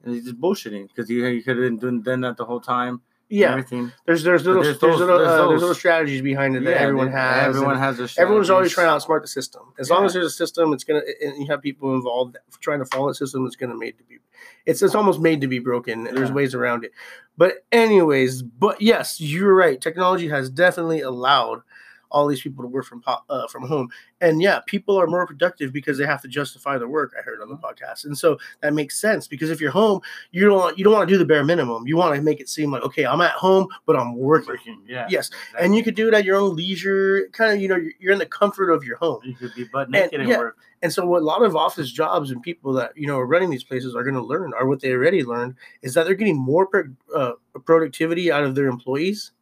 And 0.05 0.14
he's 0.14 0.25
just 0.25 0.38
bullshitting 0.40 0.88
because 0.88 1.08
you, 1.11 1.26
you 1.26 1.43
could 1.43 1.56
have 1.56 1.64
been 1.64 1.79
doing 1.79 2.02
done 2.02 2.20
that 2.20 2.37
the 2.37 2.44
whole 2.44 2.61
time. 2.61 3.00
Yeah. 3.28 3.50
everything. 3.50 3.92
there's 4.06 4.22
there's 4.22 4.44
little 4.46 4.62
there's 4.62 4.78
there's, 4.78 4.98
those- 4.98 5.00
little 5.00 5.19
there's 5.19 5.28
uh, 5.28 5.48
there's 5.48 5.60
little 5.60 5.75
strategies 5.75 6.22
behind 6.22 6.56
it 6.56 6.64
that 6.64 6.70
Yeah, 6.70 6.76
everyone 6.76 7.06
they- 7.06 7.12
has 7.12 7.46
Everyone 7.56 7.78
has 7.78 7.96
their. 7.98 8.08
everyone's 8.19 8.50
always 8.50 8.72
trying 8.72 8.86
to 8.86 9.06
outsmart 9.06 9.22
the 9.22 9.28
system. 9.28 9.62
As 9.78 9.90
long 9.90 10.04
as 10.04 10.12
there's 10.14 10.26
a 10.26 10.30
system 10.30 10.72
it's 10.72 10.84
gonna 10.84 11.02
and 11.22 11.36
you 11.38 11.46
have 11.50 11.60
people 11.62 11.94
involved 11.94 12.36
trying 12.60 12.78
to 12.80 12.84
follow 12.86 13.08
the 13.08 13.14
system 13.14 13.46
it's 13.46 13.56
gonna 13.56 13.76
made 13.76 13.98
to 13.98 14.04
be 14.04 14.19
it's 14.66 14.82
it's 14.82 14.94
almost 14.94 15.20
made 15.20 15.40
to 15.42 15.46
be 15.48 15.58
broken. 15.58 16.04
There's 16.04 16.32
ways 16.32 16.54
around 16.54 16.84
it. 16.84 16.92
But 17.36 17.64
anyways 17.72 18.42
but 18.42 18.80
yes 18.80 19.20
you're 19.20 19.54
right. 19.54 19.80
Technology 19.80 20.28
has 20.28 20.48
definitely 20.50 21.00
allowed 21.00 21.62
all 22.10 22.26
these 22.26 22.40
people 22.40 22.62
to 22.62 22.69
work 22.69 22.84
from 22.84 23.00
po- 23.00 23.22
uh, 23.28 23.46
from 23.49 23.66
home 23.66 23.88
and 24.20 24.40
yeah 24.43 24.60
people 24.66 24.99
are 24.99 25.06
more 25.06 25.26
productive 25.26 25.72
because 25.72 25.99
they 25.99 26.06
have 26.06 26.22
to 26.22 26.28
justify 26.28 26.78
their 26.78 26.88
work 26.88 27.12
i 27.19 27.22
heard 27.22 27.40
on 27.40 27.49
the 27.49 27.56
podcast 27.56 28.05
and 28.05 28.16
so 28.16 28.38
that 28.60 28.72
makes 28.72 29.00
sense 29.00 29.26
because 29.26 29.50
if 29.50 29.60
you're 29.60 29.70
home 29.70 30.00
you 30.32 30.44
don't 30.46 30.58
want 30.58 30.78
you 30.78 30.84
don't 30.84 30.93
want 30.93 31.08
to 31.08 31.12
do 31.12 31.19
the 31.19 31.25
bare 31.25 31.44
minimum 31.44 31.87
you 31.87 31.96
want 31.96 32.14
to 32.14 32.20
make 32.22 32.40
it 32.40 32.49
seem 32.49 32.70
like 32.70 32.82
okay 32.82 33.06
i'm 33.06 33.20
at 33.20 33.32
home 33.32 33.66
but 33.87 33.96
i'm 33.96 34.14
working 34.16 34.49
Working, 34.49 34.82
yeah. 34.87 35.06
Yes, 35.10 35.31
and 35.60 35.75
you 35.75 35.82
could 35.82 35.94
do 35.94 36.08
it 36.08 36.14
at 36.14 36.25
your 36.25 36.37
own 36.37 36.56
leisure 36.56 37.28
kind 37.32 37.52
of 37.52 37.60
you 37.60 37.69
know 37.69 37.78
you're, 37.99 38.12
in 38.12 38.19
the 38.19 38.26
comfort 38.26 38.70
of 38.70 38.84
your 38.84 38.96
home 38.96 39.20
you 39.25 39.34
could 39.34 39.54
be 39.54 39.64
butt 39.64 39.90
naked 39.90 40.20
and, 40.20 40.28
yeah. 40.28 40.38
work. 40.38 40.56
and 40.82 40.93
so 40.93 41.04
what 41.06 41.22
a 41.22 41.25
lot 41.25 41.43
of 41.43 41.54
office 41.56 41.90
jobs 41.90 42.31
and 42.31 42.43
people 42.43 42.72
that 42.72 42.96
you 42.96 43.06
know 43.06 43.19
are 43.19 43.26
running 43.26 43.50
these 43.50 43.64
places 43.64 43.94
are 43.94 44.02
going 44.02 44.14
to 44.14 44.22
learn 44.22 44.52
or 44.58 44.66
what 44.66 44.81
they 44.81 44.93
already 44.93 45.22
learned 45.22 45.54
is 45.82 45.94
that 45.94 46.06
they're 46.06 46.14
getting 46.14 46.38
more 46.38 46.66
pro- 46.66 46.84
uh, 47.14 47.32
productivity 47.64 48.32
out 48.32 48.44
of 48.44 48.54
their 48.54 48.66
employees 48.66 49.32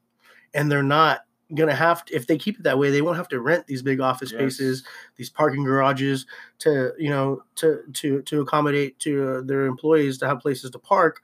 and 0.55 0.71
they're 0.71 0.83
not 0.83 1.26
going 1.55 1.69
to 1.69 1.75
have 1.75 2.05
to 2.05 2.15
if 2.15 2.27
they 2.27 2.37
keep 2.37 2.59
it 2.59 2.63
that 2.65 2.79
way 2.79 2.91
they 2.91 3.03
won't 3.03 3.17
have 3.17 3.29
to 3.29 3.41
rent 3.41 3.67
these 3.67 3.83
big 3.83 4.01
office 4.01 4.33
Yes. 4.33 4.41
spaces 4.41 4.85
these 5.17 5.31
parking 5.31 5.63
garages 5.65 6.27
to 6.59 6.93
you 6.99 7.09
know 7.09 7.43
to 7.55 7.83
to 7.93 8.23
to 8.23 8.41
accommodate 8.41 8.99
to 8.99 9.29
uh, 9.29 9.41
their 9.43 9.67
employees 9.67 10.19
to 10.19 10.27
have 10.27 10.41
places 10.41 10.71
to 10.73 10.79
park 10.81 11.21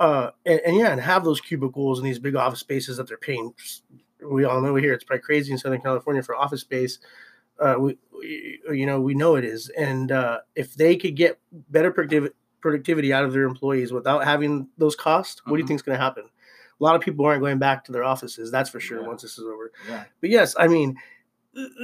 uh 0.00 0.30
and, 0.44 0.60
and 0.66 0.76
yeah 0.76 0.90
and 0.90 1.00
have 1.00 1.24
those 1.24 1.40
cubicles 1.40 1.98
and 2.00 2.06
these 2.08 2.18
big 2.18 2.34
office 2.34 2.58
spaces 2.58 2.96
that 2.96 3.06
they're 3.06 3.16
paying 3.16 3.54
we 4.24 4.44
all 4.44 4.60
know 4.60 4.74
here 4.74 4.92
it's 4.92 5.04
probably 5.04 5.20
crazy 5.22 5.52
in 5.52 5.58
southern 5.58 5.80
california 5.80 6.22
for 6.24 6.34
office 6.34 6.60
space 6.62 6.98
uh, 7.60 7.76
we, 7.78 7.96
we 8.18 8.58
you 8.72 8.86
know 8.86 9.00
we 9.00 9.14
know 9.14 9.36
it 9.36 9.44
is 9.44 9.68
and 9.78 10.10
uh, 10.10 10.38
if 10.56 10.74
they 10.74 10.96
could 10.96 11.14
get 11.14 11.38
better 11.70 11.92
productiv- 11.92 12.32
productivity 12.60 13.12
out 13.12 13.24
of 13.24 13.32
their 13.32 13.44
employees 13.44 13.92
without 13.92 14.24
having 14.24 14.66
those 14.78 14.96
costs 14.96 15.40
what 15.46 15.52
do 15.56 15.58
you 15.58 15.64
Mhm. 15.64 15.68
think 15.68 15.78
is 15.78 15.82
going 15.82 15.96
to 15.96 16.02
happen 16.02 16.24
a 16.82 16.84
lot 16.84 16.96
of 16.96 17.00
people 17.00 17.24
aren't 17.24 17.40
going 17.40 17.58
back 17.58 17.84
to 17.84 17.92
their 17.92 18.04
offices 18.04 18.50
that's 18.50 18.68
for 18.68 18.80
sure 18.80 19.00
Yeah. 19.00 19.06
once 19.06 19.22
this 19.22 19.38
is 19.38 19.44
over. 19.44 19.70
Yeah. 19.88 20.04
but 20.20 20.30
yes 20.30 20.54
i 20.58 20.66
mean 20.66 20.96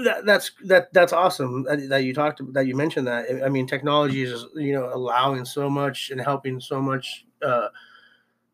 that, 0.05 0.25
that's 0.27 0.51
that 0.65 0.93
that's 0.93 1.13
awesome 1.13 1.63
that, 1.65 1.89
that 1.91 2.03
you 2.05 2.13
talked 2.15 2.41
that 2.55 2.67
you 2.67 2.75
mentioned 2.75 3.07
that. 3.07 3.27
I 3.45 3.49
mean 3.51 3.67
technology 3.67 4.23
is 4.23 4.47
you 4.55 4.73
know 4.73 4.91
allowing 4.93 5.45
so 5.45 5.69
much 5.71 6.11
and 6.11 6.21
helping 6.21 6.59
so 6.61 6.81
much 6.81 7.27
uh 7.43 7.69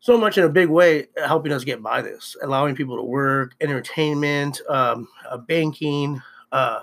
so 0.01 0.19
much 0.19 0.37
in 0.39 0.45
a 0.45 0.49
big 0.49 0.69
way 0.69 1.07
helping 1.25 1.53
us 1.53 1.65
get 1.65 1.83
by 1.83 2.03
this 2.03 2.37
allowing 2.43 2.75
people 2.75 2.97
to 2.97 3.03
work 3.05 3.55
entertainment 3.61 4.61
um 4.69 5.09
uh, 5.31 5.37
banking 5.39 6.21
uh 6.53 6.83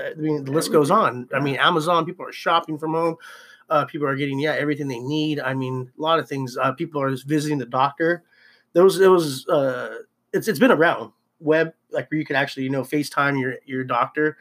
i 0.00 0.14
mean 0.16 0.44
the 0.44 0.52
list 0.52 0.72
goes 0.72 0.90
on. 0.90 1.28
I 1.34 1.40
mean 1.40 1.56
amazon 1.56 2.06
people 2.06 2.24
are 2.26 2.32
shopping 2.32 2.78
from 2.78 2.92
home 2.94 3.16
uh 3.68 3.84
people 3.84 4.06
are 4.06 4.16
getting 4.16 4.38
yeah 4.38 4.54
everything 4.54 4.88
they 4.88 4.98
need. 5.00 5.40
I 5.40 5.54
mean 5.54 5.90
a 5.98 6.02
lot 6.02 6.18
of 6.18 6.28
things 6.28 6.56
uh 6.56 6.72
people 6.72 7.02
are 7.02 7.10
just 7.10 7.26
visiting 7.26 7.58
the 7.58 7.66
doctor 7.66 8.22
there 8.72 8.84
was 8.84 9.00
it 9.00 9.08
was 9.08 9.46
uh 9.48 9.98
it's 10.32 10.48
it's 10.48 10.58
been 10.58 10.70
around 10.70 11.12
web 11.40 11.72
like 11.90 12.10
where 12.10 12.18
you 12.18 12.24
could 12.26 12.36
actually 12.36 12.62
you 12.64 12.70
know 12.70 12.82
FaceTime 12.82 13.40
your 13.40 13.56
your 13.66 13.84
doctor. 13.84 14.36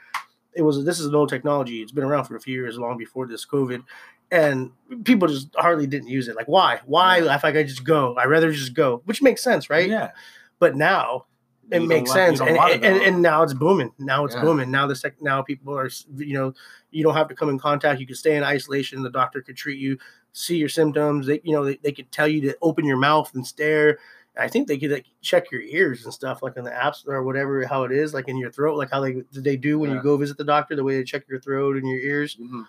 It 0.54 0.62
was 0.64 0.84
this 0.86 1.00
is 1.00 1.06
an 1.08 1.16
old 1.16 1.30
technology. 1.30 1.81
It's 1.81 1.92
been 1.92 2.04
around 2.04 2.26
for 2.26 2.36
a 2.36 2.40
few 2.42 2.54
years, 2.56 2.78
long 2.78 2.98
before 2.98 3.28
this 3.28 3.46
COVID, 3.46 3.84
and 4.31 4.72
people 5.04 5.28
just 5.28 5.50
hardly 5.56 5.88
didn't 5.88 6.10
use 6.10 6.28
it. 6.28 6.36
Like 6.36 6.48
why? 6.48 6.80
Why 6.86 7.22
if 7.34 7.46
I 7.46 7.52
could 7.52 7.68
just 7.68 7.84
go? 7.84 8.16
I'd 8.18 8.26
rather 8.26 8.52
just 8.52 8.74
go, 8.74 9.02
which 9.06 9.22
makes 9.22 9.44
sense, 9.44 9.70
right? 9.70 9.90
Yeah. 9.90 10.12
But 10.58 10.76
now 10.76 11.26
it 11.72 11.81
You 11.84 11.88
makes 11.88 12.12
sense, 12.12 12.40
and, 12.40 12.58
and, 12.58 12.84
and 12.84 12.98
and 13.04 13.22
now 13.22 13.44
it's 13.44 13.54
booming. 13.54 13.92
Now 14.00 14.26
it's 14.26 14.34
Yeah. 14.36 14.42
booming. 14.42 14.72
Now 14.72 14.88
this 14.88 15.02
tech, 15.02 15.22
now 15.22 15.44
people 15.44 15.78
are 15.78 15.90
you 16.18 16.34
know 16.34 16.54
you 16.92 17.04
don't 17.04 17.14
have 17.16 17.28
to 17.30 17.36
come 17.36 17.50
in 17.50 17.59
contact. 17.59 18.00
You 18.00 18.07
can 18.07 18.16
stay 18.16 18.36
in 18.36 18.44
isolation. 18.44 19.04
The 19.04 19.12
doctor 19.12 19.42
could 19.42 19.56
treat 19.56 19.80
you, 19.80 19.98
see 20.33 20.57
your 20.57 20.68
symptoms. 20.69 21.28
They 21.28 21.42
you 21.44 21.54
know 21.54 21.64
they, 21.64 21.76
they 21.83 21.92
could 21.92 22.12
tell 22.12 22.28
you 22.28 22.42
to 22.42 22.57
open 22.64 22.86
your 22.86 22.98
mouth 22.98 23.31
and 23.36 23.45
stare. 23.45 24.00
I 24.40 24.48
think 24.48 24.68
they 24.68 24.78
could 24.78 24.92
like 24.92 25.06
check 25.22 25.52
your 25.52 25.62
ears 25.62 26.06
and 26.06 26.14
stuff, 26.14 26.42
like 26.42 26.58
in 26.58 26.64
the 26.64 26.72
apps 26.72 27.08
or 27.08 27.22
whatever, 27.24 27.66
how 27.66 27.84
it 27.84 27.92
is, 27.92 28.14
like 28.14 28.28
in 28.28 28.38
your 28.38 28.52
throat, 28.52 28.78
like 28.78 28.90
how 28.92 29.02
they 29.02 29.24
they 29.34 29.58
do 29.58 29.80
when 29.80 29.92
you 29.92 30.02
go 30.02 30.18
visit 30.18 30.38
the 30.38 30.44
doctor, 30.44 30.76
the 30.76 30.84
way 30.84 30.98
they 30.98 31.04
check 31.04 31.24
your 31.30 31.40
throat 31.40 31.76
and 31.78 31.88
your 31.88 32.00
ears. 32.00 32.38
Mhm. 32.42 32.66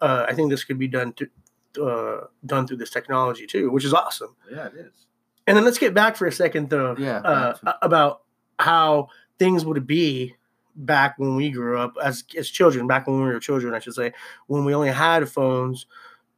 Uh, 0.00 0.26
I 0.28 0.34
think 0.34 0.50
this 0.50 0.64
could 0.64 0.78
be 0.78 0.88
done 0.88 1.14
to, 1.14 1.28
uh, 1.82 2.26
done 2.44 2.66
through 2.66 2.76
this 2.76 2.90
technology 2.90 3.46
too, 3.46 3.70
which 3.70 3.84
is 3.84 3.94
awesome. 3.94 4.36
Yeah, 4.50 4.66
it 4.66 4.74
is. 4.74 4.92
And 5.46 5.56
then 5.56 5.64
let's 5.64 5.78
get 5.78 5.94
back 5.94 6.16
for 6.16 6.26
a 6.26 6.32
second, 6.32 6.70
though, 6.70 6.94
Yeah, 6.98 7.18
uh, 7.18 7.72
about 7.82 8.22
how 8.58 9.08
things 9.38 9.64
would 9.64 9.86
be 9.86 10.34
back 10.74 11.18
when 11.18 11.36
we 11.36 11.50
grew 11.50 11.78
up 11.78 11.94
as 12.02 12.24
as 12.36 12.48
children. 12.50 12.86
Back 12.86 13.06
when 13.06 13.16
we 13.16 13.24
were 13.24 13.40
children, 13.40 13.72
I 13.74 13.78
should 13.78 13.94
say, 13.94 14.12
when 14.48 14.64
we 14.64 14.74
only 14.74 14.90
had 14.90 15.28
phones. 15.28 15.86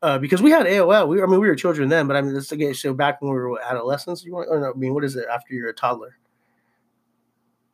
Uh, 0.01 0.17
because 0.19 0.41
we 0.41 0.51
had 0.53 0.65
AOL, 0.67 1.09
we 1.09 1.21
I 1.23 1.27
mean 1.27 1.41
we 1.41 1.49
were 1.49 1.57
children 1.57 1.89
then, 1.89 2.07
but 2.07 2.17
I 2.17 2.21
mean 2.21 2.35
let's 2.35 2.53
again 2.53 2.73
so 2.75 2.95
back 2.95 3.21
when 3.21 3.33
we 3.33 3.37
were 3.39 3.61
adolescents. 3.61 4.25
You 4.25 4.33
want? 4.35 4.49
Or 4.49 4.61
no, 4.61 4.71
I 4.71 4.75
mean, 4.75 4.95
what 4.95 5.05
is 5.05 5.17
it 5.17 5.27
after 5.33 5.55
you're 5.55 5.71
a 5.71 5.75
toddler? 5.75 6.17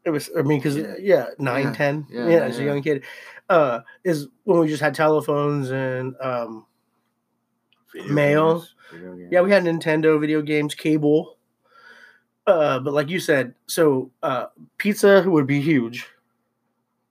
It 0.05 0.11
was 0.11 0.31
I 0.37 0.43
mean 0.43 0.59
because 0.59 0.77
Yeah. 0.77 0.95
yeah, 0.99 1.27
nine, 1.39 1.65
Yeah. 1.65 1.73
ten, 1.75 2.07
Yeah, 2.11 2.29
yeah, 2.29 2.45
as 2.45 2.59
a 2.59 2.65
young 2.65 2.83
kid, 2.83 3.05
uh, 3.51 3.81
is 4.05 4.29
when 4.45 4.59
we 4.61 4.69
just 4.69 4.83
had 4.83 4.95
telephones 4.95 5.71
and 5.71 6.15
um, 6.21 6.65
Video 7.93 8.13
Mail. 8.15 8.55
games. 8.93 9.29
yeah, 9.31 9.41
we 9.43 9.51
had 9.51 9.65
Nintendo 9.65 10.19
video 10.21 10.41
games, 10.43 10.75
cable. 10.75 11.37
Uh, 12.47 12.79
but 12.81 12.93
like 12.95 13.09
you 13.09 13.19
said, 13.21 13.55
so 13.67 14.11
uh, 14.23 14.47
pizza 14.79 15.25
would 15.27 15.47
be 15.47 15.61
huge. 15.61 16.07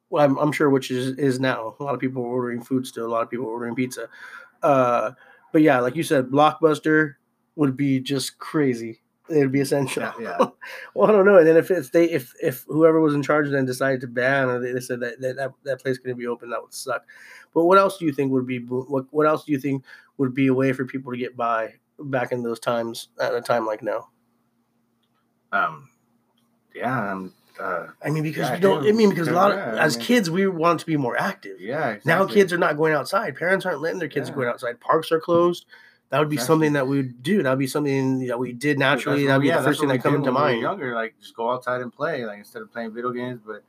Well, 0.10 0.24
I'm, 0.24 0.38
I'm 0.38 0.52
sure 0.52 0.70
which 0.70 0.92
is 0.92 1.18
is 1.18 1.40
now. 1.40 1.76
A 1.80 1.84
lot 1.84 1.94
of 1.96 2.00
people 2.00 2.22
are 2.24 2.28
ordering 2.28 2.62
food 2.64 2.86
still. 2.86 3.08
A 3.08 3.10
lot 3.10 3.24
of 3.24 3.30
people 3.32 3.46
are 3.48 3.50
ordering 3.52 3.74
pizza. 3.76 4.08
Uh, 4.64 5.12
but 5.52 5.62
yeah, 5.62 5.80
like 5.80 5.96
you 5.96 6.04
said, 6.04 6.26
Blockbuster 6.26 7.16
would 7.56 7.78
be 7.78 8.00
just 8.00 8.40
crazy. 8.40 9.02
It 9.30 9.38
would 9.38 9.52
be 9.52 9.62
essential. 9.62 10.04
Yeah, 10.04 10.14
yeah. 10.20 10.48
well, 10.94 11.10
I 11.10 11.14
don't 11.14 11.26
know. 11.26 11.38
And 11.38 11.48
then 11.48 11.58
if 11.58 11.72
it's 11.72 11.90
they 11.90 12.06
if 12.06 12.34
if 12.42 12.66
whoever 12.68 13.00
was 13.00 13.14
in 13.14 13.24
charge 13.24 13.50
then 13.50 13.66
decided 13.66 14.02
to 14.02 14.08
ban 14.08 14.50
or 14.50 14.60
they, 14.60 14.74
they 14.74 14.80
said 14.80 15.00
that 15.00 15.22
that, 15.22 15.36
that 15.38 15.54
that 15.64 15.82
place 15.82 15.98
couldn't 15.98 16.18
be 16.18 16.28
open, 16.28 16.50
that 16.50 16.62
would 16.62 16.74
suck. 16.74 17.06
But 17.54 17.66
what 17.66 17.78
else 17.78 17.98
do 17.98 18.06
you 18.06 18.12
think 18.12 18.32
would 18.32 18.48
be 18.48 18.60
what 18.60 19.06
what 19.12 19.28
else 19.28 19.46
do 19.46 19.52
you 19.52 19.60
think 19.60 19.84
would 20.18 20.34
be 20.34 20.48
a 20.48 20.54
way 20.54 20.74
for 20.74 20.86
people 20.86 21.12
to 21.12 21.18
get 21.18 21.38
by 21.38 21.76
back 22.00 22.32
in 22.32 22.44
those 22.44 22.60
times 22.60 23.10
at 23.22 23.34
a 23.34 23.42
time 23.42 23.66
like 23.66 23.82
now? 23.82 24.10
Um, 25.52 25.90
yeah, 26.76 27.12
um, 27.12 27.34
uh, 27.60 27.88
I 28.04 28.10
mean, 28.10 28.24
because 28.24 28.50
Yeah, 28.50 28.56
we 28.56 28.60
don't. 28.62 28.88
I 28.88 28.92
mean, 28.92 29.10
because 29.10 29.28
a 29.28 29.34
lot 29.34 29.52
of 29.52 29.58
yeah, 29.58 29.76
I 29.76 29.86
as 29.86 29.98
mean- 29.98 30.06
kids 30.06 30.30
we 30.30 30.48
want 30.48 30.80
to 30.82 30.86
be 30.86 30.98
more 30.98 31.16
active. 31.18 31.60
yeah. 31.62 31.90
Exactly. 31.92 32.10
Now 32.12 32.26
kids 32.26 32.52
are 32.54 32.58
not 32.58 32.78
going 32.78 32.94
outside. 32.94 33.36
Parents 33.36 33.66
aren't 33.66 33.82
letting 33.82 34.00
their 34.00 34.08
kids 34.10 34.30
Yeah. 34.30 34.36
going 34.36 34.48
outside. 34.48 34.80
Parks 34.80 35.12
are 35.12 35.20
closed. 35.20 35.66
That 36.10 36.20
would 36.20 36.30
be 36.30 36.36
Exactly. 36.36 36.54
something 36.54 36.74
that 36.74 36.88
we 36.88 36.98
would 36.98 37.24
do. 37.24 37.42
That 37.44 37.50
would 37.52 37.60
be 37.60 37.68
something 37.68 38.28
that 38.28 38.38
we 38.38 38.54
did 38.54 38.78
naturally. 38.78 39.26
That 39.28 39.38
would 39.38 39.44
be 39.44 39.50
the 39.52 39.62
first 39.64 39.80
thing 39.80 39.90
that 39.90 40.04
comes 40.04 40.14
to 40.14 40.20
when 40.20 40.22
we 40.24 40.28
were 40.30 40.40
mind. 40.40 40.62
Younger, 40.62 40.94
like 40.96 41.16
just 41.20 41.36
go 41.36 41.50
outside 41.52 41.82
and 41.82 41.92
play, 41.92 42.26
like 42.26 42.38
instead 42.40 42.62
of 42.62 42.72
playing 42.72 42.94
video 42.94 43.12
games. 43.12 43.42
But 43.46 43.64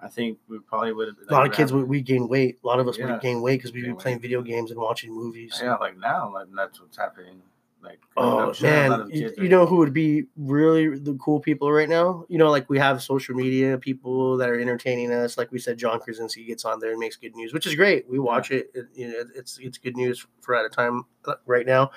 I 0.00 0.08
think 0.08 0.38
we 0.48 0.58
probably 0.60 0.92
would. 0.92 1.14
A 1.28 1.32
lot 1.32 1.46
of 1.46 1.52
kids 1.52 1.72
we, 1.72 1.82
we 1.82 2.00
gain 2.00 2.28
weight. 2.28 2.58
A 2.62 2.66
lot 2.66 2.78
of 2.80 2.86
us 2.88 2.96
would 2.98 3.20
gain 3.20 3.42
weight 3.42 3.56
because 3.58 3.72
we've 3.72 3.82
Gain 3.82 3.90
been 3.92 3.96
weight. 3.96 4.02
playing 4.02 4.20
video 4.20 4.40
games 4.42 4.70
and 4.70 4.78
watching 4.80 5.12
movies. 5.12 5.58
Yeah, 5.62 5.76
like 5.76 5.96
now, 5.98 6.32
like 6.32 6.46
that's 6.54 6.80
what's 6.80 6.96
happening. 6.96 7.42
Like 7.82 8.00
Oh 8.16 8.38
I'm 8.38 8.38
a 8.38 8.46
lot 8.46 8.62
man, 8.62 9.08
you, 9.10 9.32
you 9.38 9.48
know 9.48 9.64
who 9.66 9.76
would 9.76 9.92
be 9.92 10.24
really 10.36 10.98
the 10.98 11.14
cool 11.14 11.40
people 11.40 11.72
right 11.72 11.88
now? 11.88 12.24
You 12.28 12.38
know, 12.38 12.50
like 12.50 12.68
we 12.68 12.78
have 12.78 13.02
social 13.02 13.34
media 13.34 13.78
people 13.78 14.36
that 14.36 14.50
are 14.50 14.60
entertaining 14.60 15.12
us. 15.12 15.38
Like 15.38 15.50
we 15.50 15.58
said, 15.58 15.78
John 15.78 16.00
Krasinski 16.00 16.44
gets 16.44 16.64
on 16.64 16.80
there 16.80 16.90
and 16.90 16.98
makes 16.98 17.16
good 17.16 17.34
news, 17.34 17.54
which 17.54 17.66
is 17.66 17.74
great. 17.74 18.08
We 18.08 18.18
watch 18.18 18.50
it. 18.50 18.70
it 18.74 18.86
you 18.94 19.08
know, 19.08 19.24
it's 19.34 19.58
it's 19.58 19.78
good 19.78 19.96
news 19.96 20.26
for 20.40 20.54
at 20.54 20.66
a 20.66 20.68
time 20.68 21.04
uh, 21.24 21.34
right 21.46 21.66
now. 21.66 21.90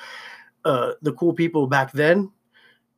Uh, 0.63 0.93
the 1.01 1.11
cool 1.13 1.33
people 1.33 1.67
back 1.67 1.91
then, 1.91 2.31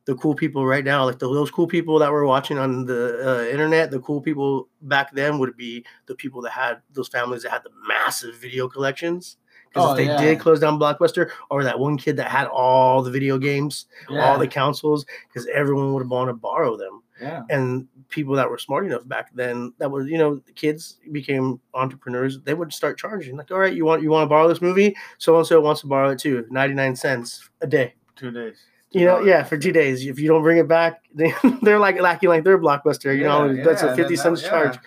the 0.04 0.14
cool 0.14 0.34
people 0.34 0.64
right 0.64 0.84
now, 0.84 1.04
like 1.04 1.18
the, 1.18 1.26
those 1.26 1.50
cool 1.50 1.66
people 1.66 1.98
that 1.98 2.12
were 2.12 2.24
watching 2.24 2.58
on 2.58 2.86
the 2.86 3.18
uh, 3.28 3.50
internet, 3.50 3.90
the 3.90 4.00
cool 4.00 4.20
people 4.20 4.68
back 4.82 5.12
then 5.12 5.38
would 5.38 5.56
be 5.56 5.84
the 6.06 6.14
people 6.14 6.40
that 6.42 6.52
had 6.52 6.80
those 6.92 7.08
families 7.08 7.42
that 7.42 7.50
had 7.50 7.64
the 7.64 7.72
massive 7.88 8.36
video 8.36 8.68
collections. 8.68 9.36
Because 9.68 9.88
Oh, 9.88 9.90
if 9.92 9.96
they 9.98 10.04
yeah. 10.06 10.16
did 10.20 10.40
close 10.40 10.60
down 10.60 10.78
Blockbuster, 10.78 11.30
or 11.50 11.62
that 11.64 11.78
one 11.78 11.96
kid 11.98 12.16
that 12.16 12.30
had 12.30 12.46
all 12.46 13.02
the 13.02 13.10
video 13.10 13.38
games, 13.38 13.86
yeah, 14.10 14.24
all 14.24 14.38
the 14.38 14.48
consoles 14.48 15.04
because 15.28 15.46
everyone 15.52 15.92
would 15.94 16.08
want 16.08 16.28
to 16.30 16.34
borrow 16.34 16.76
them. 16.76 17.02
yeah, 17.20 17.42
And 17.50 17.86
people 18.08 18.34
that 18.36 18.48
were 18.48 18.58
smart 18.58 18.86
enough 18.86 19.06
back 19.08 19.30
then, 19.34 19.72
that 19.78 19.90
was 19.90 20.06
you 20.08 20.18
know, 20.18 20.40
kids 20.54 20.98
became 21.12 21.60
entrepreneurs. 21.74 22.40
They 22.40 22.54
would 22.54 22.72
start 22.72 22.98
charging 22.98 23.36
like, 23.36 23.50
all 23.50 23.58
right, 23.58 23.74
you 23.74 23.84
want 23.84 24.02
you 24.02 24.10
want 24.10 24.24
to 24.24 24.28
borrow 24.28 24.48
this 24.48 24.62
movie? 24.62 24.94
So 25.18 25.36
and 25.36 25.46
so 25.46 25.60
wants 25.60 25.80
to 25.82 25.86
borrow 25.88 26.10
it 26.10 26.18
too, 26.18 26.46
ninety 26.50 26.74
nine 26.74 26.96
cents 26.96 27.48
a 27.60 27.66
day. 27.66 27.94
two 28.16 28.30
days. 28.30 28.56
You 28.92 29.04
know, 29.04 29.20
yeah, 29.20 29.42
for 29.42 29.58
two 29.58 29.72
days. 29.72 30.06
If 30.06 30.18
you 30.18 30.28
don't 30.28 30.42
bring 30.42 30.58
it 30.58 30.68
back, 30.68 31.02
they, 31.14 31.34
they're 31.62 31.78
like 31.78 31.98
acting 31.98 32.28
like 32.30 32.44
they're 32.44 32.58
blockbuster. 32.58 33.16
You 33.16 33.24
know, 33.24 33.50
Yeah, 33.50 33.64
that's 33.64 33.82
a 33.82 33.94
fifty 33.96 34.16
cents 34.16 34.42
that- 34.42 34.48
charge. 34.50 34.78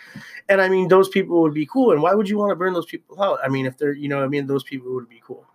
And 0.47 0.59
I 0.61 0.67
mean, 0.67 0.87
those 0.87 1.09
people 1.09 1.41
would 1.43 1.53
be 1.53 1.67
cool. 1.67 1.91
And 1.91 2.01
why 2.01 2.15
would 2.15 2.27
you 2.27 2.35
want 2.39 2.49
to 2.49 2.55
burn 2.55 2.73
those 2.73 2.87
people 2.87 3.21
out? 3.21 3.37
I 3.43 3.49
mean, 3.49 3.67
if 3.67 3.77
they're, 3.77 3.93
you 3.93 4.09
know, 4.09 4.23
I 4.23 4.27
mean, 4.27 4.47
those 4.47 4.63
people 4.63 4.91
would 4.95 5.07
be 5.07 5.21
cool. 5.23 5.45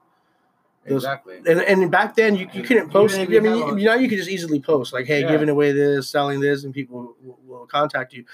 Those- 0.87 1.03
Exactly. 1.03 1.39
And, 1.39 1.61
and 1.63 1.91
back 1.91 2.15
then, 2.15 2.37
you, 2.37 2.49
you 2.53 2.63
couldn't 2.63 2.91
post. 2.91 3.17
I 3.19 3.23
if 3.23 3.31
you 3.31 3.41
mean, 3.41 3.79
you, 3.79 3.85
now 3.87 3.95
you 3.95 4.09
could 4.09 4.19
just 4.19 4.31
easily 4.31 4.61
post 4.61 4.93
like, 4.93 5.07
"Hey, 5.07 5.23
Yeah. 5.23 5.31
giving 5.33 5.49
away 5.49 5.73
this, 5.73 6.09
selling 6.11 6.39
this," 6.41 6.63
and 6.63 6.73
people 6.73 7.17
will, 7.25 7.39
will 7.47 7.67
contact 7.67 8.13
you. 8.13 8.25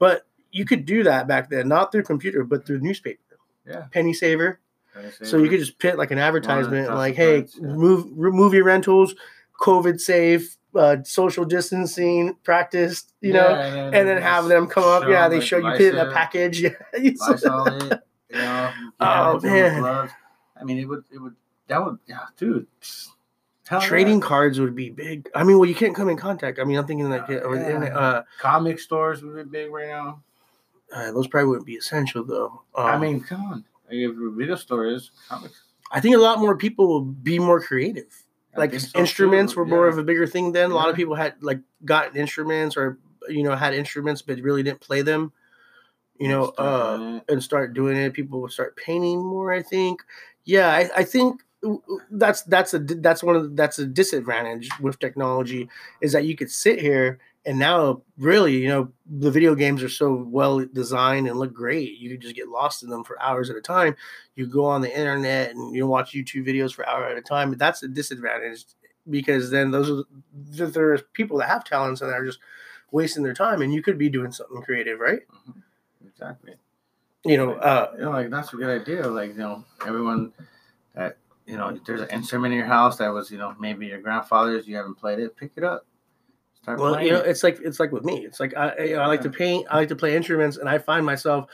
But 0.00 0.26
you 0.50 0.64
could 0.64 0.86
do 0.86 1.02
that 1.04 1.28
back 1.28 1.50
then, 1.50 1.68
not 1.68 1.92
through 1.92 2.02
computer, 2.04 2.42
but 2.44 2.66
through 2.66 2.80
newspaper. 2.80 3.20
Yeah. 3.66 3.84
Penny 3.92 4.12
saver. 4.14 4.58
Penny 4.94 5.10
So 5.22 5.36
you 5.36 5.48
could 5.50 5.60
just 5.60 5.78
put 5.78 5.98
like 5.98 6.10
an 6.10 6.18
advertisement, 6.18 6.88
like, 6.94 7.14
"Hey, 7.14 7.44
yeah. 7.60 7.66
move, 7.68 8.06
re- 8.16 8.32
movie 8.32 8.62
rentals, 8.62 9.14
COVID 9.60 10.00
safe, 10.00 10.56
uh, 10.74 10.96
social 11.04 11.44
distancing 11.44 12.36
practice." 12.44 13.04
You 13.20 13.32
know, 13.34 13.48
Yeah, 13.50 13.90
and 13.92 14.08
then 14.08 14.20
have 14.22 14.46
them 14.48 14.66
come 14.68 14.84
up. 14.84 15.08
Yeah, 15.08 15.28
they 15.28 15.36
like, 15.38 15.46
show 15.46 15.58
you 15.58 15.70
put 15.72 15.80
in 15.80 15.96
a 15.98 16.10
package. 16.12 16.60
Yeah, 16.62 16.70
you 17.00 17.14
Lysol 17.18 17.66
it, 17.66 18.00
you 18.30 18.36
know. 18.38 18.70
Oh, 19.00 19.40
man. 19.42 19.80
gloves. 19.80 20.12
I 20.60 20.64
mean, 20.64 20.78
it 20.78 20.84
would, 20.86 21.04
it 21.12 21.18
would, 21.18 21.34
that 21.68 21.84
would, 21.84 21.98
yeah, 22.06 22.18
dude. 22.36 22.66
Hell 23.68 23.80
yeah. 23.82 23.86
Trading 23.88 24.20
cards 24.20 24.58
would 24.60 24.74
be 24.74 24.88
big. 24.90 25.28
I 25.34 25.44
mean, 25.44 25.58
well, 25.58 25.68
you 25.68 25.74
can't 25.74 25.94
come 25.94 26.08
in 26.08 26.16
contact. 26.16 26.58
I 26.58 26.64
mean, 26.64 26.78
I'm 26.78 26.86
thinking 26.86 27.10
like, 27.10 27.28
Uh, 27.28 27.34
uh, 27.34 27.40
over 27.40 27.56
the 27.56 27.62
yeah. 27.62 27.68
internet, 27.68 27.92
uh, 27.96 28.22
comic 28.40 28.78
stores 28.80 29.22
would 29.22 29.36
be 29.36 29.42
big 29.64 29.70
right 29.70 29.88
now. 29.88 30.22
uh, 30.92 31.12
those 31.12 31.26
probably 31.26 31.48
wouldn't 31.48 31.66
be 31.66 31.74
essential 31.76 32.24
though. 32.24 32.62
Um, 32.74 32.86
I 32.86 32.96
mean, 32.98 33.20
come 33.20 33.44
on. 33.44 33.64
If 33.90 34.10
a 34.12 34.30
video 34.30 34.54
store 34.56 34.86
is 34.86 35.10
comics, 35.28 35.62
I 35.92 36.00
think 36.00 36.14
a 36.16 36.18
lot 36.18 36.38
more 36.40 36.56
people 36.56 36.88
will 36.88 37.02
be 37.04 37.38
more 37.38 37.60
creative. 37.60 38.24
Like 38.58 38.78
so, 38.78 38.98
instruments 38.98 39.52
too, 39.52 39.60
were 39.60 39.66
more 39.66 39.86
yeah. 39.86 39.92
of 39.92 39.98
a 39.98 40.02
bigger 40.02 40.26
thing 40.26 40.52
then. 40.52 40.70
A 40.70 40.74
lot 40.74 40.88
of 40.88 40.96
people 40.96 41.14
had 41.14 41.34
like 41.40 41.60
gotten 41.84 42.16
instruments 42.16 42.76
or 42.76 42.98
you 43.28 43.42
know 43.42 43.54
had 43.54 43.74
instruments 43.74 44.22
but 44.22 44.38
really 44.40 44.62
didn't 44.62 44.80
play 44.80 45.02
them. 45.02 45.32
You 46.18 46.28
know, 46.28 46.46
uh, 46.58 47.20
and 47.28 47.42
start 47.42 47.74
doing 47.74 47.96
it. 47.96 48.12
People 48.12 48.40
would 48.40 48.50
start 48.50 48.76
painting 48.76 49.24
more. 49.24 49.52
I 49.52 49.62
think. 49.62 50.02
Yeah, 50.44 50.68
I, 50.68 50.90
I 50.96 51.04
think 51.04 51.42
that's 52.10 52.42
that's 52.42 52.74
a 52.74 52.78
that's 52.78 53.22
one 53.22 53.36
of 53.36 53.42
the, 53.42 53.48
that's 53.50 53.78
a 53.78 53.86
disadvantage 53.86 54.68
with 54.80 54.98
technology 54.98 55.68
is 56.00 56.12
that 56.12 56.24
you 56.24 56.36
could 56.36 56.50
sit 56.50 56.80
here 56.80 57.18
and 57.46 57.58
now 57.58 58.02
really 58.18 58.56
you 58.56 58.68
know 58.68 58.90
the 59.06 59.30
video 59.30 59.54
games 59.54 59.82
are 59.82 59.88
so 59.88 60.24
well 60.28 60.64
designed 60.72 61.28
and 61.28 61.38
look 61.38 61.52
great 61.52 61.98
you 61.98 62.10
could 62.10 62.20
just 62.20 62.34
get 62.34 62.48
lost 62.48 62.82
in 62.82 62.90
them 62.90 63.04
for 63.04 63.20
hours 63.22 63.48
at 63.48 63.56
a 63.56 63.60
time 63.60 63.94
you 64.34 64.46
go 64.46 64.64
on 64.64 64.80
the 64.80 64.98
internet 64.98 65.50
and 65.50 65.74
you 65.74 65.86
watch 65.86 66.12
youtube 66.12 66.46
videos 66.46 66.74
for 66.74 66.86
hour 66.88 67.04
at 67.06 67.16
a 67.16 67.22
time 67.22 67.50
but 67.50 67.58
that's 67.58 67.82
a 67.82 67.88
disadvantage 67.88 68.64
because 69.08 69.50
then 69.50 69.70
those 69.70 69.88
are 69.88 70.02
the, 70.50 70.66
there's 70.66 71.02
people 71.12 71.38
that 71.38 71.48
have 71.48 71.64
talents 71.64 72.00
and 72.00 72.10
they're 72.10 72.24
just 72.26 72.40
wasting 72.90 73.22
their 73.22 73.34
time 73.34 73.62
and 73.62 73.72
you 73.72 73.82
could 73.82 73.98
be 73.98 74.08
doing 74.08 74.32
something 74.32 74.60
creative 74.62 74.98
right 74.98 75.20
Mhm. 75.48 75.62
Exactly. 76.06 76.54
you 77.24 77.36
know 77.36 77.52
uh 77.52 77.92
You 77.96 78.04
know, 78.04 78.10
like 78.10 78.30
that's 78.30 78.52
a 78.52 78.56
good 78.56 78.80
idea. 78.80 79.06
Like, 79.06 79.30
you 79.32 79.38
know, 79.38 79.64
everyone 79.86 80.32
that 80.94 81.16
you 81.46 81.56
know, 81.56 81.78
there's 81.86 82.02
an 82.02 82.10
instrument 82.10 82.52
in 82.52 82.58
your 82.58 82.66
house 82.66 82.98
that 82.98 83.08
was, 83.08 83.30
you 83.30 83.38
know, 83.38 83.54
maybe 83.58 83.86
your 83.86 84.00
grandfather's, 84.00 84.66
you 84.68 84.76
haven't 84.76 84.96
played 84.96 85.18
it, 85.18 85.34
pick 85.36 85.52
it 85.56 85.64
up. 85.64 85.86
Start 86.68 86.80
Well, 86.80 86.92
playing. 86.94 87.06
you 87.06 87.12
know, 87.14 87.20
it's 87.20 87.42
like 87.42 87.58
it's 87.62 87.80
like 87.80 87.92
with 87.92 88.04
me. 88.04 88.24
It's 88.26 88.40
like 88.40 88.54
I 88.56 88.68
I, 88.68 88.92
I 88.94 89.06
like 89.06 89.22
to 89.22 89.30
paint. 89.30 89.66
I 89.70 89.76
like 89.76 89.88
to 89.88 89.96
play 89.96 90.14
instruments, 90.14 90.56
and 90.58 90.68
I 90.68 90.78
find 90.78 91.04
myself 91.06 91.46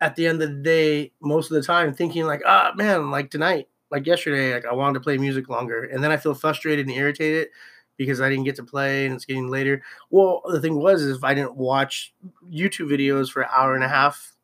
at 0.00 0.14
the 0.14 0.26
end 0.26 0.42
of 0.42 0.48
the 0.50 0.56
day, 0.56 1.12
most 1.20 1.50
of 1.50 1.54
the 1.56 1.62
time, 1.62 1.92
thinking 1.94 2.24
like, 2.26 2.42
ah, 2.46 2.72
man, 2.76 3.10
like 3.10 3.30
tonight, 3.30 3.68
like 3.90 4.06
yesterday, 4.06 4.54
like 4.54 4.66
I 4.66 4.72
wanted 4.74 4.94
to 4.94 5.00
play 5.00 5.16
music 5.18 5.48
longer, 5.48 5.84
and 5.84 6.04
then 6.04 6.10
I 6.12 6.16
feel 6.18 6.34
frustrated 6.34 6.86
and 6.86 6.94
irritated 6.94 7.48
because 7.96 8.20
I 8.20 8.28
didn't 8.28 8.44
get 8.44 8.56
to 8.56 8.62
play, 8.62 9.06
and 9.06 9.14
it's 9.14 9.24
getting 9.24 9.48
later. 9.48 9.82
Well, 10.10 10.42
the 10.46 10.60
thing 10.60 10.76
was, 10.76 11.02
is 11.02 11.16
if 11.16 11.24
I 11.24 11.34
didn't 11.34 11.56
watch 11.56 12.12
YouTube 12.48 12.90
videos 12.90 13.30
for 13.30 13.42
an 13.42 13.48
hour 13.52 13.74
and 13.74 13.82
a 13.82 13.88
half, 13.88 14.34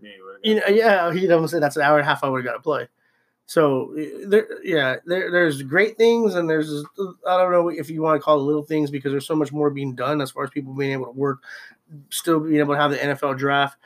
Yeah, 0.00 0.10
you 0.10 0.38
you 0.42 0.54
know, 0.60 0.66
yeah, 0.68 1.10
you 1.12 1.28
know, 1.28 1.44
say 1.46 1.58
that's 1.58 1.76
an 1.76 1.82
hour 1.82 1.98
and 1.98 2.06
a 2.06 2.08
half 2.08 2.24
I 2.24 2.28
would 2.28 2.38
have 2.38 2.52
got 2.52 2.56
to 2.56 2.62
play. 2.62 2.88
So 3.46 3.94
eh, 3.98 4.24
there, 4.26 4.46
yeah, 4.64 4.96
there, 5.04 5.30
there's 5.30 5.62
great 5.62 5.96
things, 5.96 6.34
and 6.34 6.48
there's 6.48 6.84
I 7.28 7.36
don't 7.36 7.52
know 7.52 7.68
if 7.68 7.90
you 7.90 8.02
want 8.02 8.20
to 8.20 8.24
call 8.24 8.38
it 8.40 8.44
little 8.44 8.62
things 8.62 8.90
because 8.90 9.12
there's 9.12 9.26
so 9.26 9.36
much 9.36 9.52
more 9.52 9.70
being 9.70 9.94
done 9.94 10.20
as 10.20 10.30
far 10.30 10.44
as 10.44 10.50
people 10.50 10.74
being 10.74 10.92
able 10.92 11.06
to 11.06 11.12
work, 11.12 11.42
still 12.10 12.40
being 12.40 12.60
able 12.60 12.74
to 12.74 12.80
have 12.80 12.90
the 12.92 12.98
NFL 12.98 13.38
draft. 13.38 13.78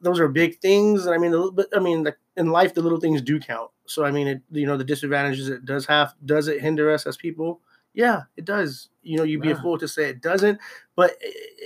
Those 0.00 0.20
are 0.20 0.28
big 0.28 0.60
things, 0.60 1.06
and 1.06 1.14
I 1.14 1.18
mean, 1.18 1.50
but 1.54 1.66
I 1.74 1.80
mean, 1.80 2.04
the, 2.04 2.14
in 2.36 2.50
life, 2.50 2.74
the 2.74 2.82
little 2.82 3.00
things 3.00 3.20
do 3.20 3.40
count. 3.40 3.70
So 3.86 4.04
I 4.04 4.10
mean, 4.12 4.28
it, 4.28 4.42
you 4.50 4.66
know, 4.66 4.76
the 4.76 4.84
disadvantages 4.84 5.48
it 5.48 5.64
does 5.64 5.86
have, 5.86 6.14
does 6.24 6.46
it 6.46 6.60
hinder 6.60 6.90
us 6.90 7.06
as 7.06 7.16
people? 7.16 7.60
Yeah, 7.94 8.22
it 8.36 8.44
does. 8.44 8.90
You 9.02 9.16
know, 9.16 9.24
you'd 9.24 9.42
be 9.42 9.50
a 9.50 9.56
fool 9.56 9.78
to 9.78 9.88
say 9.88 10.08
it 10.08 10.20
doesn't, 10.22 10.60
but 10.94 11.16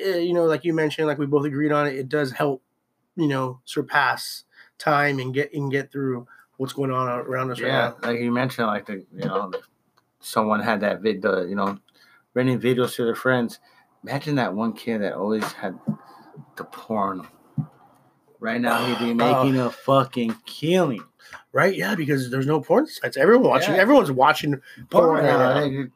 eh, 0.02 0.18
you 0.18 0.32
know, 0.32 0.44
like 0.44 0.64
you 0.64 0.72
mentioned, 0.72 1.08
like 1.08 1.18
we 1.18 1.26
both 1.26 1.44
agreed 1.44 1.72
on 1.72 1.86
it, 1.86 1.96
it 1.96 2.08
does 2.08 2.32
help. 2.32 2.62
You 3.16 3.28
know, 3.28 3.60
surpass 3.66 4.44
time 4.78 5.18
and 5.18 5.34
get 5.34 5.52
and 5.52 5.70
get 5.70 5.92
through 5.92 6.26
what's 6.62 6.72
going 6.72 6.92
on 6.92 7.08
around 7.08 7.50
us 7.50 7.58
yeah, 7.58 7.86
right 7.86 8.02
now. 8.02 8.08
like 8.08 8.20
you 8.20 8.30
mentioned, 8.30 8.68
like 8.68 8.86
the 8.86 9.04
you 9.12 9.24
know, 9.24 9.50
someone 10.20 10.60
had 10.60 10.80
that 10.80 11.00
vid, 11.00 11.20
the 11.20 11.42
you 11.42 11.56
know, 11.56 11.76
renting 12.34 12.60
videos 12.60 12.94
to 12.94 13.04
their 13.04 13.16
friends. 13.16 13.58
Imagine 14.04 14.36
that 14.36 14.54
one 14.54 14.72
kid 14.72 15.02
that 15.02 15.14
always 15.14 15.42
had 15.54 15.76
the 16.54 16.62
porn. 16.62 17.26
Right 18.38 18.60
now, 18.60 18.86
he'd 18.86 19.04
be 19.04 19.10
Oh. 19.20 19.44
making 19.44 19.58
a 19.58 19.70
fucking 19.70 20.36
killing. 20.46 21.02
Right? 21.50 21.74
Yeah, 21.74 21.96
because 21.96 22.30
there's 22.30 22.46
no 22.46 22.60
porn 22.60 22.86
sites. 22.86 23.16
Everyone 23.16 23.48
watching. 23.48 23.74
Yeah. 23.74 23.80
Everyone's 23.80 24.12
watching 24.12 24.60
porn. 24.88 25.24
now. 25.24 25.66
now. 25.66 25.86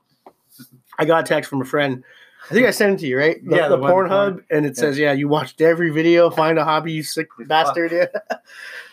I 0.99 1.05
got 1.05 1.21
a 1.21 1.27
text 1.29 1.49
from 1.49 1.61
a 1.61 1.65
friend. 1.65 2.03
I 2.49 2.55
think 2.55 2.67
I 2.67 2.71
sent 2.71 2.95
it 2.95 2.99
to 3.01 3.07
you, 3.07 3.19
right? 3.19 3.45
The, 3.45 3.57
Yeah, 3.57 3.69
the, 3.69 3.77
the 3.77 3.83
Pornhub, 3.83 4.45
and 4.51 4.65
it 4.67 4.77
yeah. 4.77 4.81
says, 4.81 4.99
"Yeah, 4.99 5.13
you 5.13 5.29
watched 5.29 5.61
every 5.61 5.91
video. 5.91 6.31
Find 6.31 6.59
a 6.59 6.65
hobby, 6.65 6.93
you 6.93 7.03
sick 7.03 7.29
bastard." 7.47 7.93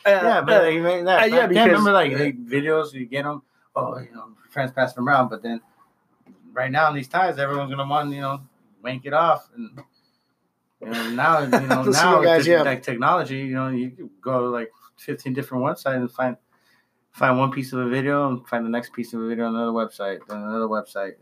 Yeah, 0.05 0.21
Yeah, 0.21 0.41
but 0.41 0.63
like, 0.65 0.83
that, 1.05 1.23
uh, 1.23 1.25
yeah, 1.25 1.35
yeah, 1.35 1.47
because- 1.47 1.67
remember 1.67 1.91
like 1.93 2.17
they 2.17 2.33
videos 2.33 2.93
you 2.93 3.05
get 3.05 3.23
them. 3.23 3.41
Oh, 3.75 3.97
you 3.99 4.11
know, 4.13 4.29
friends 4.49 4.71
pass 4.71 4.93
them 4.93 5.07
around, 5.07 5.29
but 5.29 5.41
then 5.41 5.61
right 6.51 6.69
now 6.71 6.89
in 6.89 6.95
these 6.95 7.07
times, 7.07 7.39
everyone's 7.39 7.71
gonna 7.71 7.87
want 7.87 8.11
you 8.13 8.21
know 8.21 8.41
wank 8.83 9.05
it 9.05 9.13
off, 9.13 9.49
and 9.55 9.81
you 10.81 10.87
know 10.89 11.09
now 11.11 11.39
you 11.39 11.47
know 11.67 11.83
now 11.83 12.21
guys, 12.21 12.39
with 12.39 12.47
yeah. 12.47 12.61
like 12.63 12.83
technology, 12.83 13.37
you 13.37 13.55
know 13.55 13.69
you 13.69 14.09
go 14.21 14.41
to 14.41 14.47
like 14.47 14.71
fifteen 14.97 15.33
different 15.33 15.63
websites 15.63 15.95
and 15.95 16.11
find 16.11 16.35
find 17.11 17.37
one 17.39 17.51
piece 17.51 17.71
of 17.73 17.79
a 17.79 17.87
video 17.87 18.27
and 18.27 18.47
find 18.47 18.65
the 18.65 18.69
next 18.69 18.91
piece 18.93 19.13
of 19.13 19.21
a 19.21 19.27
video 19.27 19.45
on 19.45 19.55
another 19.55 19.71
website, 19.71 20.19
then 20.27 20.37
another 20.39 20.67
website. 20.67 21.13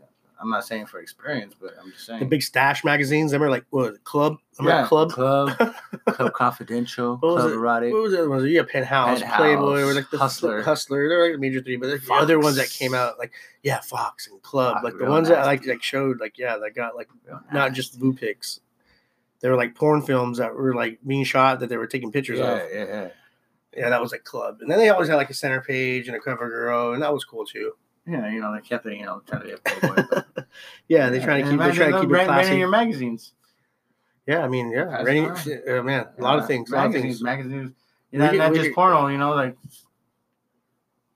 I'm 0.42 0.50
not 0.50 0.64
saying 0.66 0.86
for 0.86 0.98
experience, 1.00 1.54
but 1.58 1.74
I'm 1.80 1.92
just 1.92 2.04
saying. 2.06 2.18
the 2.20 2.26
big 2.26 2.42
stash 2.42 2.84
magazines. 2.84 3.30
Them 3.30 3.42
are 3.42 3.48
like 3.50 3.64
what 3.70 4.02
club? 4.04 4.36
Remember 4.58 4.80
yeah, 4.82 4.86
club. 4.88 5.10
club, 5.12 5.56
club 6.08 6.32
confidential, 6.34 7.16
What 7.18 7.38
club 7.40 7.52
erotic. 7.52 7.92
What 7.92 8.02
was 8.02 8.12
it? 8.12 8.28
Was 8.28 8.44
it 8.44 8.48
yeah, 8.50 8.62
Penthouse, 8.68 9.20
Penthouse, 9.20 9.36
Playboy, 9.38 9.80
or 9.82 9.94
like 9.94 10.10
the 10.10 10.18
Hustler. 10.18 10.62
Hustler? 10.62 11.08
They're 11.08 11.22
like 11.22 11.32
the 11.32 11.38
major 11.38 11.62
three, 11.62 11.76
but 11.76 11.88
like 11.90 12.02
the 12.04 12.12
other 12.14 12.38
ones 12.40 12.56
that 12.56 12.68
came 12.70 12.92
out, 12.92 13.18
like 13.18 13.32
yeah, 13.62 13.80
Fox 13.80 14.26
and 14.26 14.42
Club, 14.42 14.74
Fox, 14.74 14.84
like 14.84 14.98
the 14.98 15.06
ones 15.06 15.28
that 15.28 15.46
like 15.46 15.64
like 15.66 15.82
showed 15.82 16.18
like 16.20 16.36
yeah, 16.38 16.58
that 16.58 16.74
got 16.74 16.96
like 16.96 17.08
Real 17.24 17.36
not 17.52 17.68
nasty. 17.68 17.74
just 17.76 17.98
blue 18.00 18.12
pics. 18.12 18.60
They 19.40 19.48
were 19.48 19.56
like 19.56 19.74
porn 19.74 20.02
films 20.02 20.38
that 20.38 20.54
were 20.54 20.74
like 20.74 20.98
being 21.06 21.24
shot 21.24 21.60
that 21.60 21.68
they 21.68 21.76
were 21.76 21.86
taking 21.86 22.12
pictures 22.12 22.38
Yeah, 22.40 22.52
of. 22.52 22.70
yeah, 22.72 22.84
yeah. 22.84 23.08
Yeah, 23.76 23.88
that 23.88 24.02
was 24.02 24.12
like 24.12 24.22
club. 24.24 24.58
And 24.60 24.70
then 24.70 24.78
they 24.78 24.90
always 24.90 25.08
had 25.08 25.14
like 25.16 25.30
a 25.30 25.34
center 25.34 25.60
page 25.62 26.06
and 26.06 26.16
a 26.16 26.20
cover 26.20 26.48
girl, 26.50 26.92
and 26.92 27.02
that 27.02 27.12
was 27.12 27.24
cool 27.24 27.46
too. 27.46 27.72
Yeah, 28.06 28.30
you 28.32 28.40
know, 28.40 28.52
they 28.52 28.60
kept 28.60 28.84
it, 28.86 28.98
you 28.98 29.04
know, 29.06 29.22
trying 29.26 29.42
to 29.42 29.48
get 29.48 29.64
Playboy. 29.64 30.02
But, 30.34 30.46
Yeah, 30.88 31.08
they're 31.10 31.22
trying 31.22 31.44
to 31.44 31.50
keep. 31.50 31.58
They're 31.60 31.72
trying 31.72 31.92
to 31.92 32.00
keep 32.00 32.10
it 32.10 32.24
classy. 32.26 32.56
your 32.58 32.68
magazines. 32.68 33.32
Yeah, 34.26 34.44
I 34.44 34.48
mean, 34.48 34.70
yeah, 34.70 34.84
That's 34.84 35.04
rainy, 35.04 35.26
uh, 35.28 35.82
man, 35.82 36.06
a 36.18 36.22
lot 36.22 36.38
of 36.38 36.46
things, 36.46 36.70
a 36.70 36.74
lot 36.76 36.86
of 36.86 36.92
magazines, 36.92 37.14
things. 37.16 37.22
magazines. 37.22 37.72
We 38.12 38.18
Not, 38.18 38.34
not 38.36 38.54
just 38.54 38.72
porno, 38.74 39.08
you 39.08 39.18
know, 39.18 39.34
like 39.34 39.56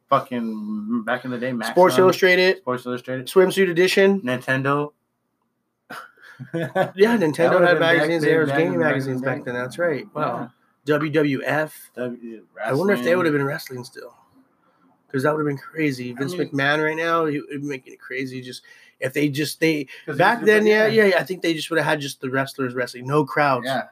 fucking 0.09 1.03
back 1.05 1.25
in 1.25 1.31
the 1.31 1.39
day, 1.39 1.53
Max 1.53 1.71
Sports 1.71 1.95
Sun, 1.97 2.03
Illustrated, 2.05 2.59
Sports 2.59 2.87
Illustrated, 2.87 3.27
swimsuit 3.27 3.71
edition. 3.71 4.21
Nintendo. 4.23 4.93
Yeah, 6.53 7.17
Nintendo 7.17 7.67
had 7.67 7.81
magazines. 7.81 8.23
There 8.23 8.41
was 8.41 8.51
gaming 8.51 8.75
in- 8.75 8.81
back 8.81 8.89
in 8.89 8.91
magazines 8.93 9.23
back 9.23 9.45
then. 9.47 9.55
That's 9.55 9.79
right. 9.79 10.07
Wow. 10.15 10.51
WWF. 10.87 11.73
Yeah. 11.97 12.39
I 12.63 12.75
wonder 12.75 12.93
if 12.93 13.03
they 13.03 13.17
would 13.17 13.25
have 13.25 13.33
been 13.33 13.45
wrestling 13.47 13.85
still, 13.85 14.15
because 15.07 15.23
that 15.23 15.35
would 15.35 15.41
have 15.41 15.49
been 15.49 15.59
crazy. 15.59 16.13
I 16.13 16.19
Vince 16.19 16.37
mean- 16.37 16.49
McMahon 16.51 16.85
right 16.85 16.97
now, 16.97 17.27
he 17.27 17.41
would 17.41 17.49
be 17.63 17.67
making 17.69 17.93
it 17.95 18.01
crazy. 18.01 18.41
Just 18.41 18.63
if 19.01 19.13
they 19.13 19.29
just 19.29 19.61
they 19.61 19.89
back 20.17 20.43
then, 20.43 20.67
yeah, 20.67 20.87
yeah, 20.87 21.05
yeah. 21.05 21.19
I 21.19 21.25
think 21.25 21.43
they 21.43 21.55
just 21.55 21.71
would 21.71 21.79
have 21.79 21.87
had 21.87 22.01
just 22.01 22.21
the 22.21 22.31
wrestlers 22.31 22.75
wrestling, 22.75 23.07
no 23.07 23.25
crowds, 23.25 23.67
Yeah, 23.67 23.85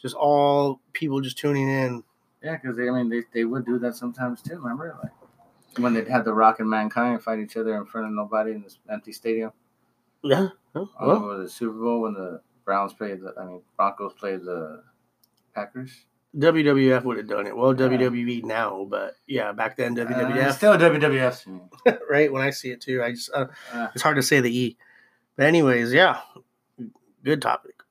just 0.00 0.14
all 0.14 0.80
people 0.92 1.20
just 1.20 1.38
tuning 1.38 1.68
in. 1.68 2.04
yeah, 2.42 2.56
because 2.56 2.76
they, 2.76 2.88
I 2.88 2.92
mean, 2.92 3.08
they, 3.08 3.22
they 3.32 3.44
would 3.44 3.64
do 3.66 3.78
that 3.80 3.96
sometimes 3.96 4.40
too. 4.42 4.56
Remember, 4.56 4.96
like 5.02 5.12
when 5.78 5.94
they'd 5.94 6.08
have 6.08 6.24
the 6.24 6.34
Rock 6.34 6.60
and 6.60 6.68
Mankind 6.68 7.22
fight 7.22 7.38
each 7.38 7.56
other 7.56 7.74
in 7.76 7.86
front 7.86 8.06
of 8.06 8.12
nobody 8.12 8.52
in 8.52 8.62
this 8.62 8.78
empty 8.90 9.12
stadium. 9.12 9.52
Yeah. 10.22 10.48
Oh, 10.74 10.88
well, 11.00 11.40
it 11.42 11.50
Super 11.50 11.72
Bowl 11.78 12.02
when 12.02 12.14
the 12.14 12.40
Browns 12.64 12.92
played 12.92 13.20
the, 13.22 13.34
I 13.38 13.44
mean, 13.44 13.62
Broncos 13.76 14.12
played 14.14 14.42
the 14.44 14.84
Packers. 15.54 16.04
WWF 16.36 17.04
would 17.04 17.18
have 17.18 17.26
done 17.28 17.46
it. 17.46 17.56
Well, 17.56 17.78
Yeah. 17.78 17.88
WWE 17.88 18.44
now, 18.44 18.86
but 18.88 19.16
yeah, 19.26 19.52
back 19.52 19.76
then 19.76 19.98
Uh, 19.98 20.04
WWF. 20.04 20.52
still 20.54 20.72
WWF. 20.78 21.60
right 22.10 22.32
when 22.32 22.42
I 22.42 22.50
see 22.50 22.70
it 22.70 22.80
too, 22.80 23.02
I 23.02 23.10
just 23.12 23.30
uh, 23.34 23.46
Uh, 23.72 23.88
it's 23.94 24.02
hard 24.02 24.16
to 24.16 24.22
say 24.22 24.40
the 24.40 24.56
e. 24.56 24.76
But 25.36 25.46
anyways, 25.46 25.92
yeah, 25.92 26.20
good 27.22 27.42
topic. 27.42 27.81